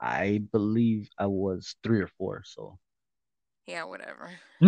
[0.00, 2.42] I believe I was three or four.
[2.44, 2.78] So.
[3.66, 4.30] Yeah, whatever.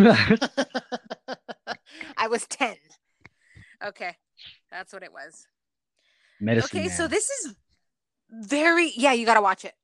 [2.17, 2.77] I was 10.
[3.85, 4.17] Okay.
[4.71, 5.47] That's what it was.
[6.41, 7.57] Medicine okay, so this is
[8.31, 9.75] very yeah, you got to watch it.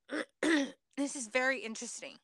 [0.96, 2.16] this is very interesting.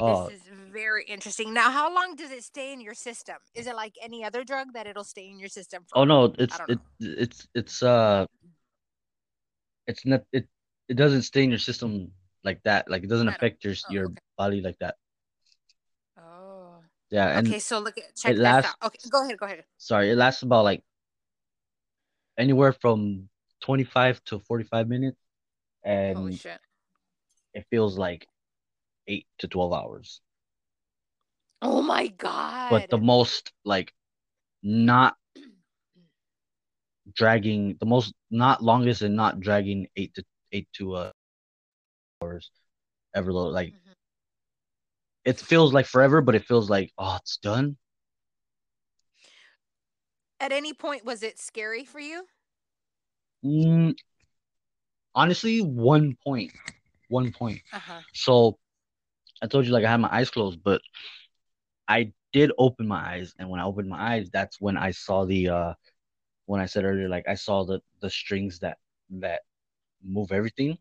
[0.00, 1.52] Oh, This is very interesting.
[1.54, 3.36] Now, how long does it stay in your system?
[3.54, 6.34] Is it like any other drug that it'll stay in your system for oh no,
[6.38, 8.26] it's it it's it's uh,
[9.86, 10.46] it's not it
[10.88, 12.12] it doesn't stay in your system
[12.44, 12.88] like that.
[12.90, 14.22] Like it doesn't affect your Oh, your okay.
[14.36, 14.96] body like that.
[16.18, 16.82] Oh.
[17.10, 18.86] Yeah, and okay, so look at check it lasts- out.
[18.88, 19.64] Okay, go ahead, go ahead.
[19.78, 20.82] sorry, it lasts about like
[22.36, 23.28] anywhere from
[23.60, 25.18] 25 to 45 minutes,
[25.84, 26.60] Holy and shit.
[27.54, 28.28] it feels like
[29.08, 30.20] eight to 12 hours.
[31.62, 32.70] Oh my god.
[32.70, 33.94] But the most like
[34.62, 35.16] not
[37.14, 41.12] dragging, the most not longest and not dragging eight to eight to uh
[42.22, 42.50] hours
[43.14, 43.32] ever.
[43.32, 43.94] Like Mhm.
[45.24, 47.76] it feels like forever, but it feels like oh, it's done.
[50.40, 52.28] At any point was it scary for you?
[53.44, 53.92] Mm,
[55.14, 56.52] honestly, one point,
[57.08, 57.60] one point.
[57.72, 58.00] Uh-huh.
[58.14, 58.58] So
[59.42, 60.80] I told you like I had my eyes closed, but
[61.88, 65.24] I did open my eyes, and when I opened my eyes, that's when I saw
[65.24, 65.74] the uh
[66.46, 68.78] when I said earlier, like I saw the the strings that
[69.10, 69.42] that
[70.02, 70.78] move everything.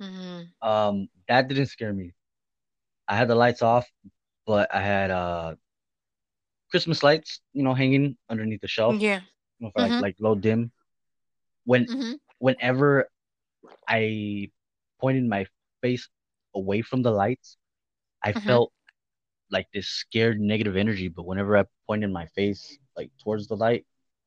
[0.00, 0.52] Mhm.
[0.62, 2.12] Um, that didn't scare me.
[3.08, 3.90] I had the lights off,
[4.46, 5.54] but I had uh
[6.70, 9.22] Christmas lights, you know, hanging underneath the shelf, Yeah.
[9.58, 9.98] you know, for like Mhm.
[9.98, 10.72] like low dim.
[11.64, 13.08] When hmm whenever
[13.88, 14.50] I
[15.00, 15.46] pointed my
[15.82, 16.08] face
[16.56, 17.58] away from the lights,
[18.24, 18.46] I Mhm.
[18.46, 18.72] felt
[19.50, 21.08] like this scared negative energy.
[21.08, 23.86] But whenever I pointed my face like towards the light,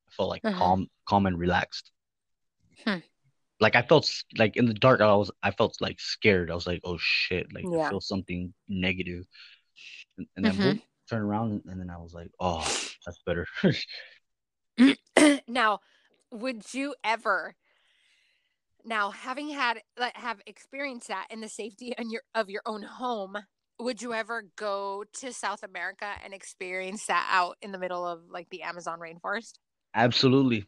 [0.10, 0.56] I felt like Uh-huh.
[0.58, 1.92] calm, calm and relaxed.
[2.86, 3.00] Hmm.
[3.60, 6.50] Like I felt like in the dark, I was I felt like scared.
[6.50, 9.26] I was like, oh shit, like I feel something negative.
[10.18, 10.62] And, and then Mhm.
[10.62, 12.72] boom, turn around, and then I was like, oh,
[13.06, 13.48] that's better.
[15.48, 15.80] now,
[16.32, 17.56] would you ever
[18.86, 19.82] now having had
[20.16, 23.38] have experienced that in the safety and your of your own home,
[23.80, 28.22] would you ever go to South America and experience that out in the middle of
[28.30, 29.54] like the Amazon rainforest?
[29.94, 30.66] Absolutely.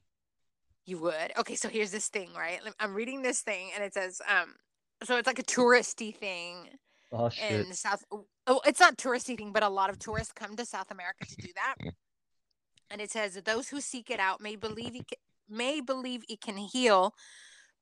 [0.86, 1.32] You would.
[1.38, 2.60] Okay, so here's this thing, right?
[2.80, 4.56] I'm reading this thing and it says um
[5.04, 6.68] so it's like a touristy thing
[7.14, 7.68] Oh shit.
[7.68, 8.04] in South
[8.48, 11.36] oh, it's not touristy thing, but a lot of tourists come to South America to
[11.36, 11.76] do that.
[12.90, 15.20] and it says that those who seek it out may believe it ca-
[15.50, 17.14] may believe it can heal,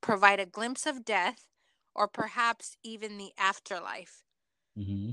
[0.01, 1.47] provide a glimpse of death,
[1.95, 4.23] or perhaps even the afterlife.
[4.75, 5.11] hmm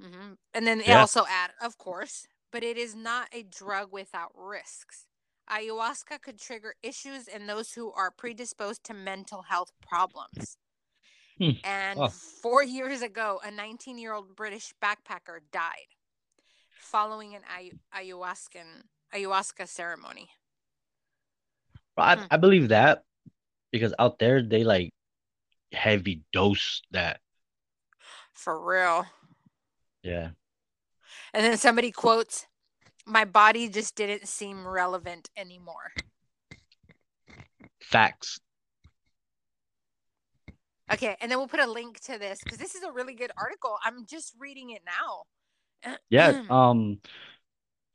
[0.00, 0.92] hmm And then they Yeah.
[0.92, 5.06] also add, of course, but it is not a drug without risks.
[5.48, 10.56] Ayahuasca could trigger issues in those who are predisposed to mental health problems.
[11.38, 11.56] Hmm.
[11.64, 12.08] And Wow.
[12.08, 15.94] four years ago, a 19 year old British backpacker died
[16.78, 17.42] following an
[17.94, 18.84] ayahuascan
[19.14, 20.30] ayahuasca ceremony.
[21.96, 22.26] I Hmm.
[22.30, 23.04] I believe that
[23.72, 24.92] because out there they like
[25.72, 27.20] heavy dose that.
[28.32, 29.06] For real.
[30.02, 30.30] Yeah.
[31.34, 32.46] And then somebody quotes,
[33.06, 35.92] My body just didn't seem relevant anymore.
[37.80, 38.40] Facts.
[40.92, 43.30] Okay, and then we'll put a link to this because this is a really good
[43.36, 43.76] article.
[43.84, 45.94] I'm just reading it now.
[46.10, 46.42] Yeah.
[46.48, 47.00] Um,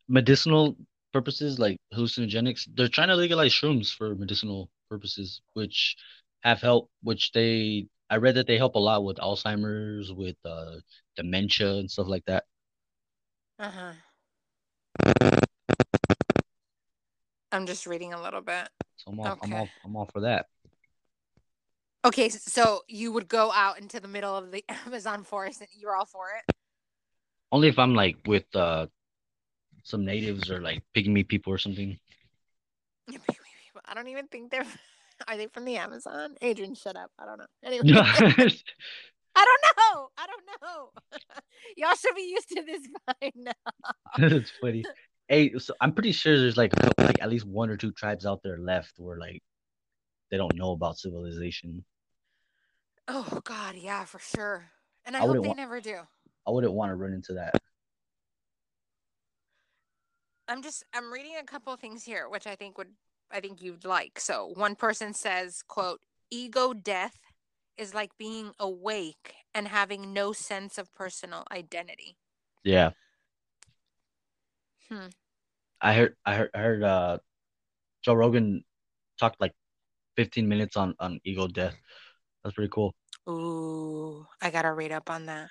[0.09, 0.75] medicinal
[1.13, 5.95] purposes like hallucinogenics, they're trying to legalize shrooms for medicinal purposes, which
[6.41, 6.91] have helped.
[7.04, 10.78] Which they I read that they help a lot with Alzheimer's, with uh
[11.15, 12.45] dementia and stuff like that.
[13.60, 13.93] Uh-huh.
[17.52, 18.69] I'm just reading a little bit.
[18.97, 19.58] So I'm all I'm Okay.
[19.58, 20.47] all I'm all for that.
[22.06, 25.95] Okay, so you would go out into the middle of the Amazon forest and you're
[25.95, 26.56] all for it?
[27.52, 28.88] Only if I'm like with uh
[29.84, 31.97] some natives or like pygmy people or something.
[33.88, 34.65] I don't even think they're.
[35.28, 36.36] Are they from the Amazon?
[36.41, 37.10] Adrian, shut up.
[37.17, 37.45] I don't know.
[37.63, 38.63] Anyway, That's
[39.36, 40.10] I don't know.
[40.17, 40.89] I don't know.
[41.76, 43.52] Y'all should be used to this by now.
[44.17, 44.84] It's funny.
[45.28, 48.41] Hey, so I'm pretty sure there's like like at least one or two tribes out
[48.43, 49.41] there left where like
[50.32, 51.84] they don't know about civilization.
[53.08, 54.69] Oh God, yeah, for sure.
[55.06, 55.97] And I, I hope they never do.
[56.47, 57.56] I wouldn't want to run into that.
[60.47, 62.89] I'm just I'm reading a couple things here, which I think would
[63.31, 64.19] I think you'd like.
[64.19, 67.19] So one person says, "quote Ego death
[67.77, 72.17] is like being awake and having no sense of personal identity."
[72.63, 72.91] Yeah.
[74.89, 75.07] Hmm.
[75.81, 77.17] I heard I heard I heard uh
[78.03, 78.63] Joe Rogan
[79.19, 79.53] talked like
[80.15, 81.75] 15 minutes on on ego death.
[82.43, 82.95] That's pretty cool.
[83.29, 85.49] Ooh, I gotta read up on that.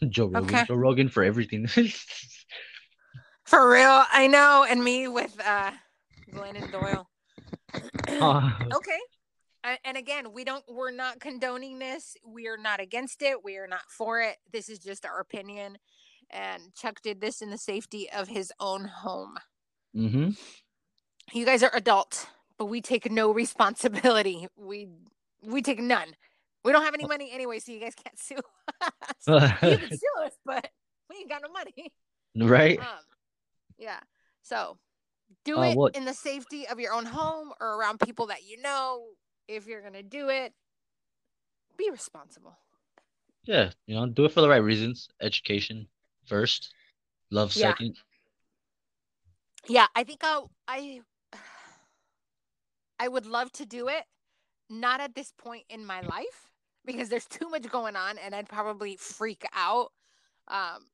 [0.08, 0.42] Joe Rogan.
[0.42, 0.64] Okay.
[0.66, 1.68] Joe Rogan for everything.
[3.50, 4.64] For real, I know.
[4.68, 5.72] And me with uh
[6.32, 7.08] Glennon Doyle.
[8.08, 8.98] Uh, okay.
[9.84, 12.16] And again, we don't we're not condoning this.
[12.24, 13.42] We are not against it.
[13.44, 14.36] We are not for it.
[14.52, 15.78] This is just our opinion.
[16.30, 19.34] And Chuck did this in the safety of his own home.
[19.94, 20.30] hmm
[21.32, 24.46] You guys are adults, but we take no responsibility.
[24.56, 24.86] We
[25.42, 26.14] we take none.
[26.64, 28.36] We don't have any money anyway, so you guys can't sue
[28.80, 28.92] us.
[29.62, 30.68] you can sue us, but
[31.08, 31.92] we ain't got no money.
[32.50, 32.78] right?
[32.78, 32.86] Um,
[33.80, 34.00] yeah.
[34.42, 34.78] So
[35.44, 38.44] do Uh, it what- in the safety of your own home or around people that
[38.44, 39.16] you know.
[39.48, 40.54] If you're gonna do it,
[41.76, 42.56] be responsible.
[43.42, 45.08] Yeah, you know, do it for the right reasons.
[45.20, 45.88] Education
[46.26, 46.72] first,
[47.30, 47.70] love Yeah.
[47.72, 47.98] second.
[49.66, 51.02] Yeah, I think I'll I
[52.98, 54.04] I would love to do it,
[54.68, 56.50] not at this point in my life
[56.84, 59.92] because there's too much going on and I'd probably freak out.
[60.48, 60.90] Um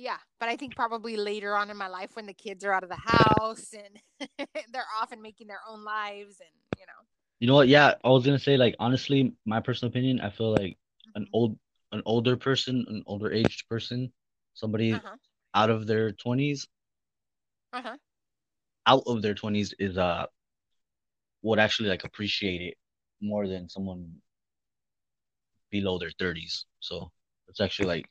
[0.00, 2.82] yeah, but I think probably later on in my life when the kids are out
[2.84, 4.28] of the house and
[4.72, 7.06] they're off and making their own lives and you know.
[7.40, 7.68] You know what?
[7.68, 10.78] Yeah, I was gonna say like honestly, my personal opinion, I feel like
[11.14, 11.58] an old
[11.92, 14.12] an older person, an older aged person,
[14.54, 15.16] somebody Uh-huh.
[15.54, 16.68] out of their 20s,
[17.72, 17.96] Uh-huh.
[18.86, 20.26] out of their 20s is uh
[21.42, 22.76] would actually like appreciate it
[23.20, 24.20] more than someone
[25.70, 26.66] below their 30s.
[26.80, 27.10] So
[27.48, 28.06] it's actually like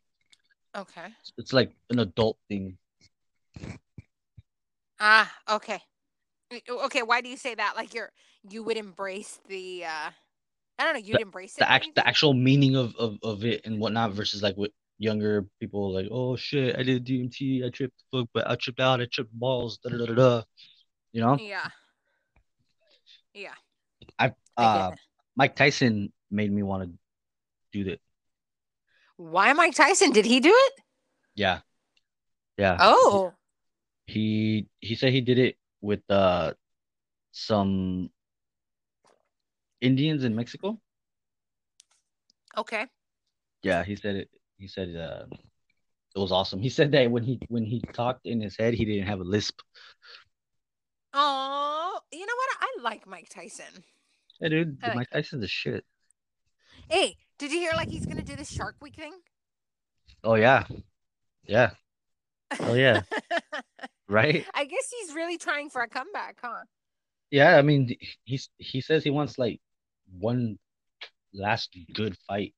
[0.75, 1.07] Okay.
[1.37, 2.77] it's like an adult thing.
[4.99, 5.81] Ah, okay.
[6.69, 7.73] Okay, why do you say that?
[7.75, 8.11] Like you're
[8.49, 10.09] you would embrace the uh
[10.77, 11.61] I don't know, you'd embrace it.
[11.61, 15.45] The act the actual meaning of, of of it and whatnot versus like with younger
[15.59, 19.05] people like, oh shit, I did DMT, I tripped fuck, but I tripped out, I
[19.05, 20.43] tripped balls, da da da da.
[21.13, 21.37] You know?
[21.39, 21.67] Yeah.
[23.33, 23.53] Yeah.
[24.17, 24.99] I I uh it.
[25.35, 26.91] Mike Tyson made me want to
[27.71, 27.99] do that.
[29.19, 30.11] Why Mike Tyson?
[30.11, 30.73] Did he do it?
[31.35, 31.59] Yeah.
[32.57, 32.77] Yeah.
[32.79, 33.33] Oh.
[34.07, 36.53] He he said he did it with uh
[37.33, 38.11] some
[39.81, 40.79] Indians in Mexico.
[42.57, 42.85] Okay.
[43.61, 44.29] Yeah, he said it.
[44.57, 45.25] He said uh,
[46.15, 46.61] it was awesome.
[46.61, 49.25] He said that when he when he talked in his head, he didn't have a
[49.25, 49.59] lisp.
[51.13, 52.49] Oh, you know what?
[52.61, 53.83] I like Mike Tyson.
[54.39, 55.83] Yeah, dude, I like Mike Tyson's a shit.
[56.89, 59.13] Hey, did you hear like he's gonna do the Shark Week thing?
[60.23, 60.65] Oh yeah,
[61.47, 61.71] yeah.
[62.61, 63.01] Oh yeah,
[64.09, 64.45] right?
[64.53, 66.65] I guess he's really trying for a comeback, huh?
[67.31, 69.61] Yeah, I mean, he's he says he wants like
[70.19, 70.57] one
[71.33, 72.53] last good fight,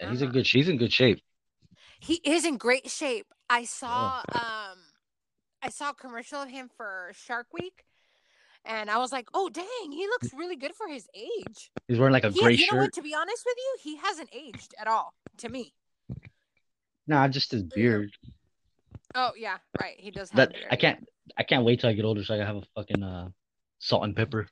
[0.00, 0.32] and he's in Uh-huh.
[0.32, 0.46] good.
[0.46, 1.20] He's in good shape.
[2.00, 3.26] He is in great shape.
[3.48, 4.78] I saw um
[5.62, 7.84] I saw a commercial of him for Shark Week
[8.66, 12.12] and I was like, "Oh dang, he looks really good for his age." He's wearing
[12.12, 14.74] like a He, gray you know what, to be honest with you, he hasn't aged
[14.78, 15.72] at all to me.
[17.06, 18.10] Nah, just his beard.
[19.14, 19.94] Oh yeah, right.
[19.98, 21.06] He does have That I can't.
[21.38, 23.28] I can't wait till I get older so I can have a fucking uh,
[23.78, 24.48] salt and pepper.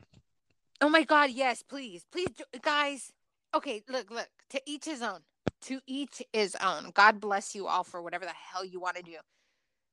[0.81, 2.05] Oh my god, yes, please.
[2.11, 2.29] Please
[2.63, 3.13] guys.
[3.55, 4.29] Okay, look, look.
[4.51, 5.21] To each his own.
[5.63, 6.91] To each his own.
[6.95, 9.17] God bless you all for whatever the hell you want to do.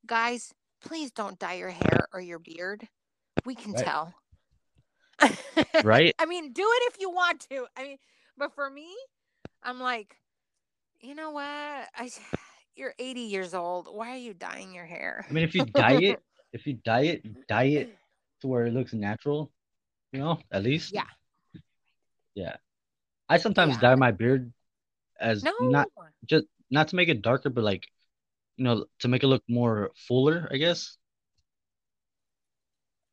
[0.05, 2.88] Guys, please don't dye your hair or your beard.
[3.46, 3.86] We can Right.
[3.86, 4.13] tell.
[5.84, 6.13] Right?
[6.20, 7.65] I mean, do it if you want to.
[7.78, 7.98] I mean,
[8.38, 8.96] but for me,
[9.63, 10.15] I'm like,
[11.02, 11.44] you know what?
[11.44, 12.10] I
[12.76, 13.88] you're 80 years old.
[13.91, 15.26] Why are you dyeing your hair?
[15.30, 16.20] I mean, if you dye it,
[16.54, 17.98] if you dye it, dye it
[18.41, 19.52] to where it looks natural,
[20.12, 20.94] you know, at least.
[20.94, 21.04] Yeah.
[22.36, 22.56] Yeah.
[23.30, 23.82] I sometimes Yeah.
[23.82, 24.52] dye my beard
[25.20, 25.52] as no.
[25.60, 25.88] not
[26.26, 27.88] just not to make it darker, but like,
[28.58, 30.98] you know, to make it look more fuller, I guess.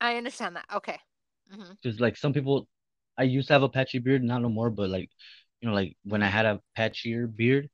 [0.00, 0.66] I understand that.
[0.74, 1.00] Okay.
[1.82, 2.68] Because like some people,
[3.16, 5.10] I used to have a patchy beard, not no more, but like,
[5.60, 7.70] you know, like when I had a patchier beard,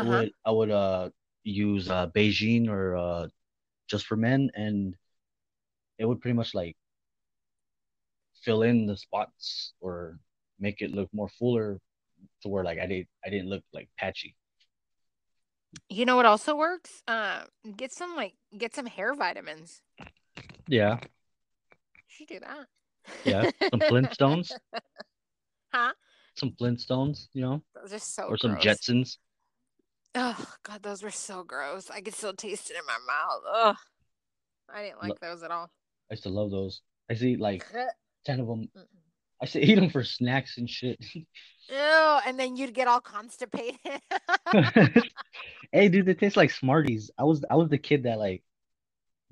[0.00, 0.04] I Uh-huh.
[0.04, 1.10] would I would uh
[1.44, 3.28] use uh Bigen or uh
[3.88, 4.96] just for men, and
[5.98, 6.76] it would pretty much like
[8.42, 10.18] fill in the spots or
[10.58, 11.78] make it look more fuller
[12.42, 14.36] to where like I did I didn't look like patchy.
[15.88, 17.02] You know what also works?
[17.06, 17.44] Uh,
[17.76, 19.82] get some like get some hair vitamins.
[20.68, 22.66] Yeah, You should do that.
[23.24, 23.50] yeah.
[23.70, 24.52] Some Flintstones,
[25.72, 25.92] Huh?
[26.36, 28.64] some Flintstones, you know, Those are so or some gross.
[28.64, 29.16] Jetsons.
[30.14, 31.88] Oh god, those were so gross.
[31.90, 33.42] I could still taste it in my mouth.
[33.54, 33.76] Ugh.
[34.74, 35.70] I didn't Lo- like those at all.
[36.10, 36.80] I used to love those.
[37.08, 37.64] I used to eat like
[38.24, 38.68] ten of them.
[38.76, 41.04] I used to eat them for snacks and shit.
[41.72, 43.78] Oh, and then you'd get all constipated.
[45.72, 47.10] hey, dude, they taste like Smarties.
[47.18, 48.42] I was I was the kid that like,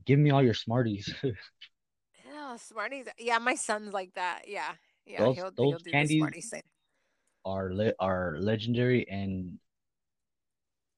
[0.09, 1.15] give me all your Smarties.
[1.23, 1.33] Ew,
[2.57, 3.07] Smarties.
[3.19, 4.43] Yeah, my son's like that.
[4.49, 4.73] Yeah.
[5.07, 6.63] Yeah, Those- he'll, those he'll do candies- the Smarties thing.
[7.45, 9.59] are le- are legendary and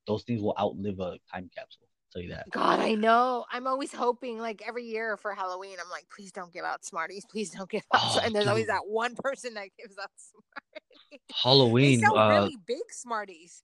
[0.07, 1.87] those things will outlive a time capsule.
[1.87, 2.51] I'll tell you that.
[2.51, 3.45] God, I know.
[3.53, 7.25] I'm always hoping, like every year for Halloween, I'm like, please don't give out Smarties.
[7.31, 8.01] Please don't give out.
[8.03, 11.01] Oh, and there's always that one person that gives out Smarties.
[11.13, 12.01] They Halloween.
[12.01, 13.63] sell Uh, really big Smarties.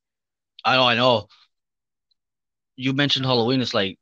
[0.65, 1.27] I know, I know.
[2.77, 3.61] You mentioned Halloween.
[3.61, 3.99] It's like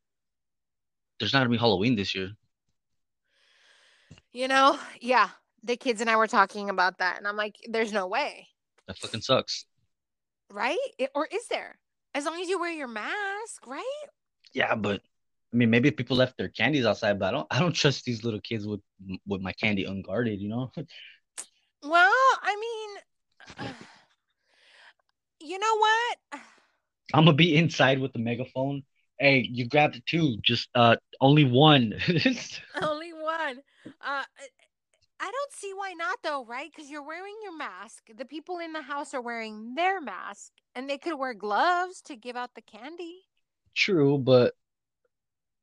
[1.24, 2.32] there's not gonna be Halloween this year.
[4.32, 4.78] You know?
[5.00, 5.30] Yeah.
[5.62, 8.46] The kids and I were talking about that, and I'm like, there's no way,
[8.86, 9.64] That fucking sucks.
[10.50, 10.76] right?
[10.98, 11.78] It- or is there?
[12.12, 14.06] As long as you wear your mask, right?
[14.52, 15.00] Yeah, but
[15.52, 17.46] I mean, maybe people left their candies outside, but I don't.
[17.50, 18.80] I don't trust these little kids with
[19.26, 20.40] with my candy unguarded.
[20.40, 20.70] You know.
[21.82, 22.56] Well, I
[23.58, 23.68] mean,
[25.40, 26.16] you know what?
[27.14, 28.82] I'm gonna be inside with the megaphone.
[29.24, 30.36] Hey, you grabbed too.
[30.42, 31.94] Just uh, only one.
[32.82, 33.56] Only one.
[34.02, 34.26] Uh, I-
[35.18, 36.70] I don't see why not though, right?
[36.70, 38.02] Because you're wearing your mask.
[38.14, 42.16] The people in the house are wearing their mask, and they could wear gloves to
[42.16, 43.20] give out the candy.
[43.74, 44.52] True, but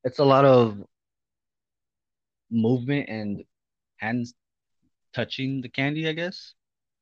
[0.03, 0.83] it's a lot of
[2.49, 3.43] movement and
[3.97, 4.33] hands
[5.13, 6.55] touching the candy, I guess,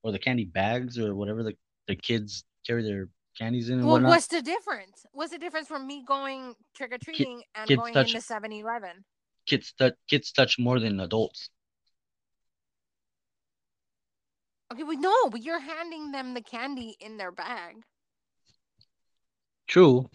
[0.04, 1.56] or the candy bags or whatever the,
[1.88, 3.08] the kids carry their
[3.40, 4.10] candies in and Well, whatnot.
[4.10, 5.06] what's the difference?
[5.14, 8.52] What's the difference from me going trick or treating and kids going touch- into 7
[8.52, 9.06] Eleven?
[9.46, 11.50] Kids touch kids touch more than adults.
[14.72, 17.78] Okay, we know, but you're handing them the candy in their bag.
[19.68, 20.10] True,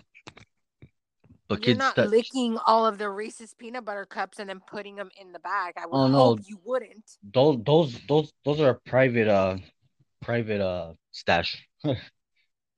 [1.48, 2.08] but you're kids not touch.
[2.10, 5.74] licking all of the Reese's peanut butter cups and then putting them in the bag.
[5.76, 6.18] I would Oh, no.
[6.18, 7.18] hope you wouldn't.
[7.32, 9.56] Those those those those are a private uh
[10.22, 11.66] private uh stash.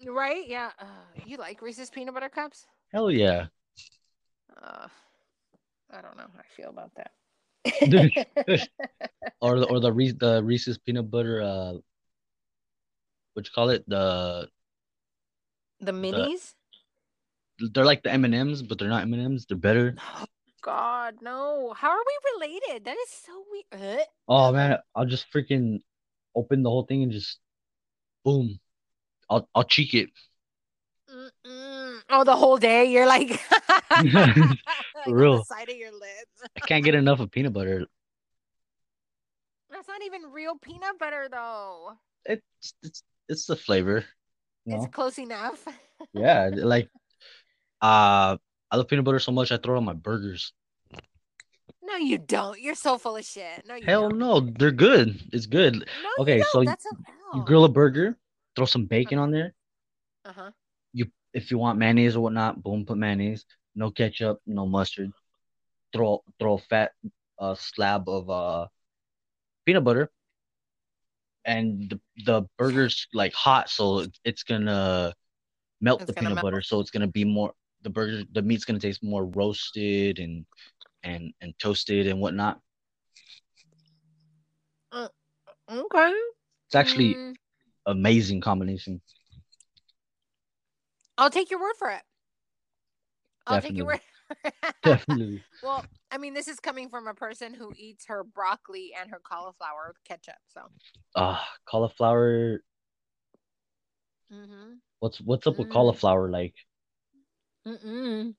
[0.06, 0.46] Right?
[0.46, 0.70] Yeah.
[0.78, 0.84] Uh,
[1.24, 2.66] you like Reese's peanut butter cups?
[2.92, 3.46] Hell yeah.
[4.62, 4.88] Uh,
[5.90, 7.12] I don't know how I feel about that.
[9.40, 11.72] Or the or the Reese the Reese's peanut butter uh
[13.34, 13.84] what you call it?
[13.86, 14.48] The
[15.80, 16.54] the minis?
[17.58, 19.46] they're like the M&Ms, but they're not M&Ms.
[19.46, 19.96] They're better.
[20.62, 21.74] God, no.
[21.76, 22.84] How are we related?
[22.84, 24.00] That is so weird.
[24.26, 25.80] Oh man, I'll just freaking
[26.34, 27.38] open the whole thing and just
[28.24, 28.58] boom.
[29.28, 30.10] I'll I'll cheek it.
[31.10, 32.00] Mm-mm.
[32.10, 33.40] Oh, the whole day you're like,
[34.02, 34.56] like
[35.06, 35.38] real.
[35.38, 36.42] the side of your lips.
[36.56, 37.86] I can't get enough of peanut butter.
[39.70, 41.92] That's not even real peanut butter though.
[42.24, 44.04] It's it's it's the flavor.
[44.66, 44.90] It's know?
[44.90, 45.66] close enough.
[46.12, 46.90] Yeah, like
[47.80, 48.36] uh
[48.70, 50.52] I love peanut butter so much I throw it on my burgers.
[51.82, 52.60] No, you don't.
[52.60, 53.64] You're so full of shit.
[53.66, 54.18] No, you Hell don't.
[54.18, 55.18] no, they're good.
[55.32, 55.74] It's good.
[55.76, 56.62] No, Okay, so don't.
[56.64, 58.18] you- that's a You grill a burger,
[58.56, 59.54] throw some bacon on there.
[60.24, 60.52] Uh huh.
[61.32, 63.44] If you want mayonnaise or whatnot, boom, put mayonnaise.
[63.74, 65.12] No ketchup, no mustard.
[65.92, 66.92] Throw throw a fat
[67.38, 68.68] uh, slab of uh
[69.66, 70.10] peanut butter.
[71.44, 75.14] And the the burger's like hot, so it's gonna
[75.80, 76.48] melt It's the gonna peanut melt.
[76.48, 76.62] butter.
[76.62, 77.52] So it's gonna be more
[77.82, 80.44] the burger the meat's gonna taste more roasted and
[81.02, 82.60] and and toasted and whatnot.
[85.68, 86.12] Okay.
[86.66, 87.45] It's actually Mm,
[87.86, 89.00] amazing combination.
[91.18, 92.02] I'll take your word for it.
[93.46, 94.00] I'll take your word.
[94.82, 95.42] Definitely.
[95.62, 99.20] well, I mean, this is coming from a person who eats her broccoli and her
[99.22, 100.34] cauliflower with ketchup.
[100.48, 100.62] So,
[101.14, 102.60] Uh cauliflower.
[104.32, 104.72] mm-hmm.
[105.00, 105.72] What's what's up with Mm.
[105.72, 106.28] cauliflower?
[106.28, 106.54] Like,
[107.66, 108.34] Mm-mm.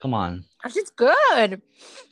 [0.00, 1.62] come on, It's just good.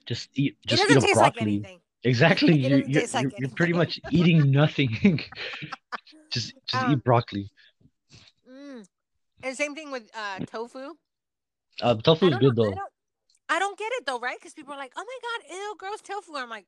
[0.06, 1.52] just eat just eat doesn't a taste like broccoli.
[1.56, 1.80] anything.
[2.06, 2.56] Exactly.
[2.56, 4.90] You're you're, like you're, pretty much eating nothing.
[6.30, 7.50] just just Um, eat broccoli.
[8.50, 8.86] Mm.
[9.42, 10.94] And same thing with uh, tofu.
[11.82, 12.74] Uh, tofu is good know- I though.
[12.74, 12.92] don't,
[13.48, 14.38] I don't get it though, right?
[14.38, 16.66] Because people are like, "Oh my god, ew, gross tofu." I'm like,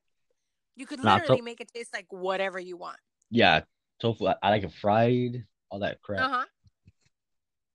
[0.77, 2.99] you could Nah, literally to- make it taste like whatever you want.
[3.31, 3.63] Yeah,
[4.01, 4.27] tofu.
[4.27, 5.45] I, I like it fried.
[5.71, 6.21] All that crap.
[6.21, 6.45] Uh huh.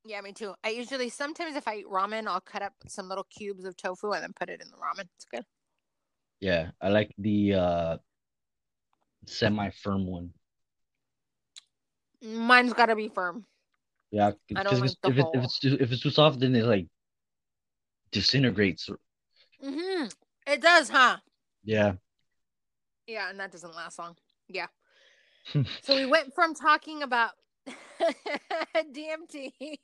[0.05, 0.53] Yeah, me too.
[0.63, 4.11] I usually sometimes if I eat ramen, I'll cut up some little cubes of tofu
[4.11, 5.07] and then put it in the ramen.
[5.15, 5.45] It's good.
[6.39, 7.97] Yeah, I like the uh
[9.25, 10.31] semi-firm one.
[12.21, 13.45] Mine's got to be firm.
[14.11, 16.55] Yeah, I don't because like if, it, if it's too if it's too soft, then
[16.55, 16.87] it like
[18.11, 18.89] disintegrates.
[19.63, 20.07] Mm-hmm.
[20.45, 21.17] It does, huh?
[21.63, 21.93] Yeah.
[23.07, 24.15] Yeah, and that doesn't last long.
[24.47, 24.67] Yeah.
[25.81, 27.31] so we went from talking about
[28.75, 29.79] DMT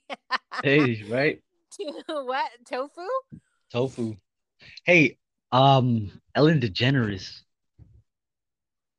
[0.62, 1.40] Hey, right?
[1.78, 2.50] to what?
[2.68, 3.06] Tofu?
[3.72, 4.16] Tofu.
[4.84, 5.18] Hey,
[5.52, 7.42] um, Ellen DeGeneres.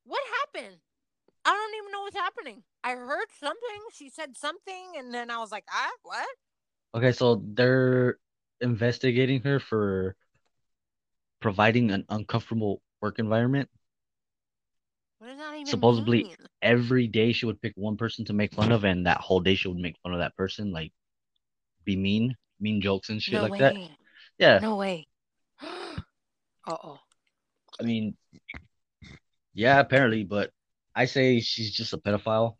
[0.05, 0.21] What
[0.53, 0.77] happened?
[1.45, 2.63] I don't even know what's happening.
[2.83, 3.81] I heard something.
[3.93, 6.27] She said something, and then I was like, ah, what?
[6.95, 8.17] Okay, so they're
[8.59, 10.15] investigating her for
[11.39, 13.69] providing an uncomfortable work environment.
[15.19, 16.35] What does that even Supposedly- mean?
[16.61, 19.55] Every day she would pick one person to make fun of, and that whole day
[19.55, 20.91] she would make fun of that person, like
[21.85, 23.59] be mean, mean jokes and shit no like way.
[23.59, 23.75] that.
[24.37, 25.07] Yeah, No way.
[26.71, 26.99] oh.
[27.79, 28.15] I mean,
[29.53, 30.51] yeah, apparently, but
[30.95, 32.57] I say she's just a pedophile.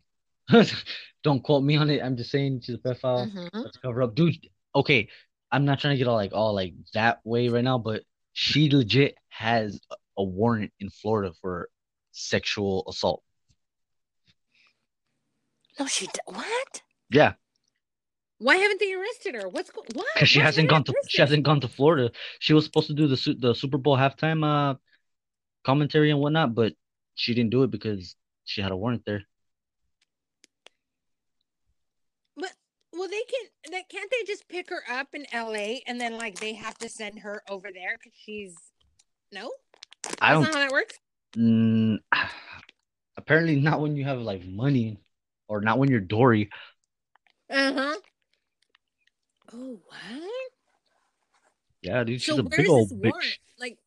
[1.22, 2.02] Don't quote me on it.
[2.02, 3.30] I'm just saying she's a pedophile.
[3.32, 3.48] Mhm.
[3.54, 4.36] Let's cover up, dude.
[4.74, 5.08] Okay,
[5.50, 8.02] I'm not trying to get all like all like that way right now, but
[8.32, 11.68] she legit has a- a warrant in Florida for
[12.12, 13.22] sexual assault.
[15.78, 16.06] No, she.
[16.06, 16.82] D- what?
[17.10, 17.34] Yeah,
[18.42, 19.48] Why haven't they arrested her?
[19.48, 20.06] What's go- what?
[20.14, 22.10] because she Why hasn't gone to she hasn't gone to Florida.
[22.40, 24.74] She was supposed to do the the Super Bowl halftime uh
[25.64, 26.72] commentary and whatnot, but
[27.14, 29.22] she didn't do it because she had a warrant there.
[32.36, 32.52] But
[32.92, 33.46] well, they can.
[33.70, 35.84] They, can't they just pick her up in L.A.
[35.86, 38.56] and then like they have to send her over there because she's
[39.30, 39.52] no.
[40.20, 40.98] I don't not how that works.
[41.36, 41.98] Mm,
[43.16, 44.98] apparently not when you have like money
[45.46, 46.50] or not when you're Dory.
[47.48, 47.96] Uh huh.
[49.54, 50.50] Oh what?
[51.82, 53.10] Yeah, dude, she's so a big old bitch.
[53.10, 53.38] warrant?
[53.58, 53.78] Like,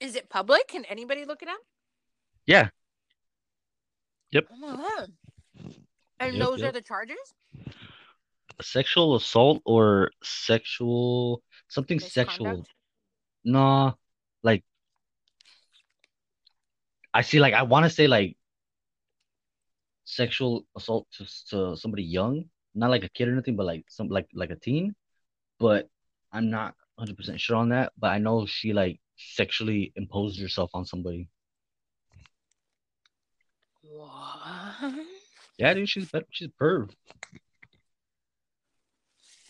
[0.00, 0.68] is it public?
[0.68, 1.60] Can anybody look it up?
[2.44, 2.68] Yeah.
[4.32, 4.46] Yep.
[4.52, 5.12] Oh my god.
[6.18, 7.16] And Yep, those are the charges?
[8.60, 12.46] Sexual assault or sexual something sexual.
[12.46, 12.74] Misconduct?
[13.44, 13.92] Nah,
[14.42, 14.64] like
[17.14, 18.36] I see like I want to say like
[20.04, 22.44] sexual assault to, to somebody young,
[22.74, 24.94] not like a kid or anything, but like some like like a teen.
[25.58, 25.88] But
[26.32, 30.84] I'm not 100% sure on that, but I know she like sexually imposed herself on
[30.84, 31.28] somebody.
[33.82, 35.06] What?
[35.58, 36.90] Yeah, dude, she's she's perv.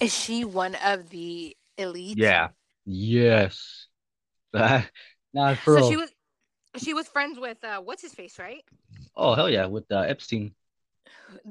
[0.01, 2.19] Is she one of the elite?
[2.19, 2.49] Yeah.
[2.85, 3.87] Yes.
[4.53, 5.89] nah, for So real.
[5.91, 6.11] she was
[6.77, 8.63] she was friends with uh what's his face, right?
[9.17, 10.55] Oh hell yeah, with uh, Epstein.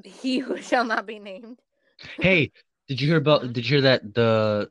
[0.04, 1.58] He who shall not be named.
[2.20, 2.52] Hey,
[2.88, 3.42] did you hear about?
[3.42, 3.52] Mhm.
[3.52, 4.70] Did you hear that the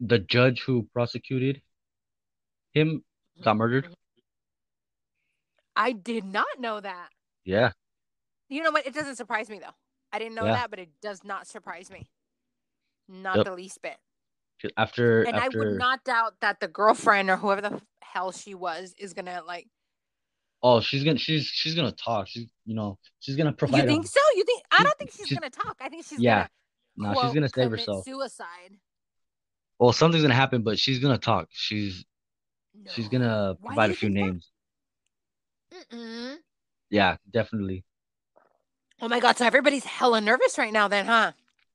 [0.00, 1.62] the judge who prosecuted
[2.72, 3.04] him
[3.42, 3.94] got murdered?
[5.76, 7.10] I did not know that.
[7.44, 7.72] Yeah,
[8.48, 8.86] You know what?
[8.86, 9.74] It doesn't surprise me though.
[10.12, 10.52] I didn't know Yeah.
[10.54, 12.10] that, but it does not surprise me.
[13.08, 13.44] Not Yep.
[13.46, 13.98] the least bit.
[14.76, 18.92] after And I would not doubt that the girlfriend or whoever the hell she was
[18.98, 19.68] is gonna like.
[20.62, 22.28] oh she's gonna she's she's gonna talk.
[22.28, 23.82] She's you know she's gonna provide.
[23.82, 24.20] You think a- so?
[24.34, 24.62] You think?
[24.70, 25.76] I don't think she's, she's- gonna talk.
[25.80, 26.34] I think she's Yeah.
[26.40, 26.50] gonna.
[27.00, 28.04] No, she's gonna save herself.
[28.04, 28.78] Suicide.
[29.78, 31.48] Well, something's gonna happen, but she's gonna talk.
[31.50, 32.04] She's
[32.88, 34.14] she's gonna Why provide a few that?
[34.14, 34.50] names.
[35.92, 36.36] Mm-mm.
[36.90, 37.84] Yeah, definitely.
[39.00, 39.38] Oh my god!
[39.38, 41.32] So everybody's hella nervous right now, then, huh?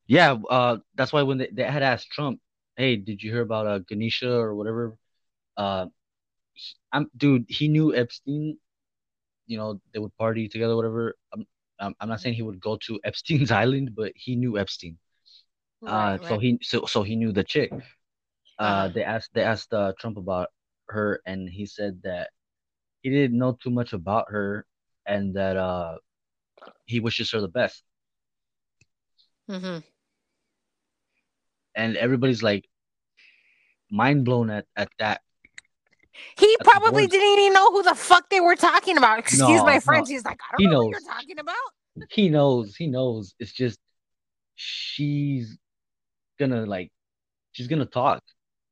[0.08, 2.40] Yeah, uh, that's why when they, they had asked Trump,
[2.78, 4.96] "Hey, did you hear about uh Ganesha or whatever?"
[5.58, 5.88] Uh,
[6.92, 7.46] I'm dude.
[7.50, 8.58] He knew Epstein.
[9.48, 11.16] You know, they would party together, whatever.
[11.80, 14.98] I'm, I'm not saying he would go to Epstein's island, but he knew Epstein.
[15.88, 17.72] Uh, Right, so he so so he knew the chick.
[18.60, 18.90] Uh, Uh-huh.
[18.90, 20.50] they asked they asked uh, Trump about
[20.90, 22.30] her, and he said that
[23.02, 24.66] he didn't know too much about her,
[25.06, 25.98] and that uh
[26.86, 27.84] he wishes her the best.
[29.48, 29.84] Mhm.
[31.76, 32.68] And everybody's like
[33.92, 35.22] mind blown at at that.
[36.38, 39.20] He That's probably didn't even know who the fuck they were talking about.
[39.20, 40.06] Excuse No, my no.
[40.06, 41.56] He's like, I don't He know what you're talking about.
[42.12, 43.36] He knows, he knows.
[43.40, 43.80] It's just
[44.56, 45.58] she's
[46.38, 46.92] gonna like
[47.52, 48.24] she's gonna talk.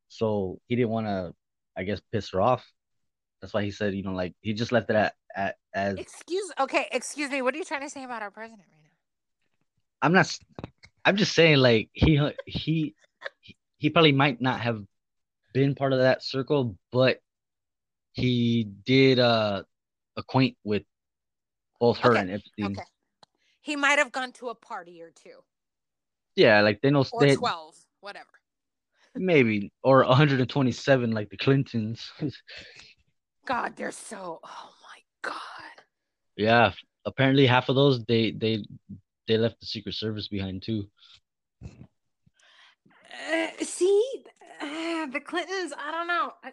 [0.07, 1.33] So he didn't want to,
[1.75, 2.63] I guess, piss her off.
[3.41, 6.51] That's why he said, you know, like he just left it at, at as Excuse.
[6.59, 7.41] Okay, excuse me.
[7.41, 8.89] What are you trying to say about our president right now?
[10.01, 10.37] I'm not.
[11.05, 12.95] I'm just saying, like he he
[13.77, 14.81] he- probably might not have
[15.53, 17.19] been part of that circle, but
[18.13, 19.63] he did uh
[20.15, 20.83] acquaint with
[21.79, 22.65] both her Okay, and Epstein.
[22.77, 22.83] Okay.
[23.61, 25.43] He might have gone to a party or two,
[26.35, 28.25] Yeah, like they know or they twelve, whatever.
[29.15, 32.11] maybe or 127 like the Clintons.
[33.45, 34.39] God, they're so.
[34.43, 35.83] Oh my god.
[36.37, 36.71] yeah,
[37.05, 38.63] apparently half of those they they
[39.27, 40.89] they left the Secret Service behind too.
[41.63, 44.03] Uh, see,
[44.61, 45.73] uh, the Clintons.
[45.77, 46.31] I don't know.
[46.43, 46.51] I,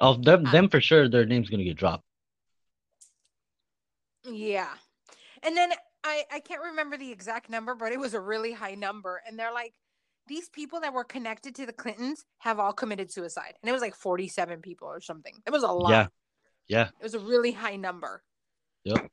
[0.00, 2.04] Of them Uh, them for sure, their name's gonna get dropped.
[4.24, 4.72] Yeah.
[5.42, 5.72] And then
[6.04, 9.22] I I can't remember the exact number, but it was a really high number.
[9.26, 9.72] And they're like,
[10.28, 13.54] these people that were connected to the Clintons have all committed suicide.
[13.62, 15.34] And it was like 47 people or something.
[15.46, 15.90] It was a lot.
[15.90, 16.06] Yeah,
[16.68, 16.88] yeah.
[17.00, 18.22] It was a really high number.
[18.84, 19.10] Yep.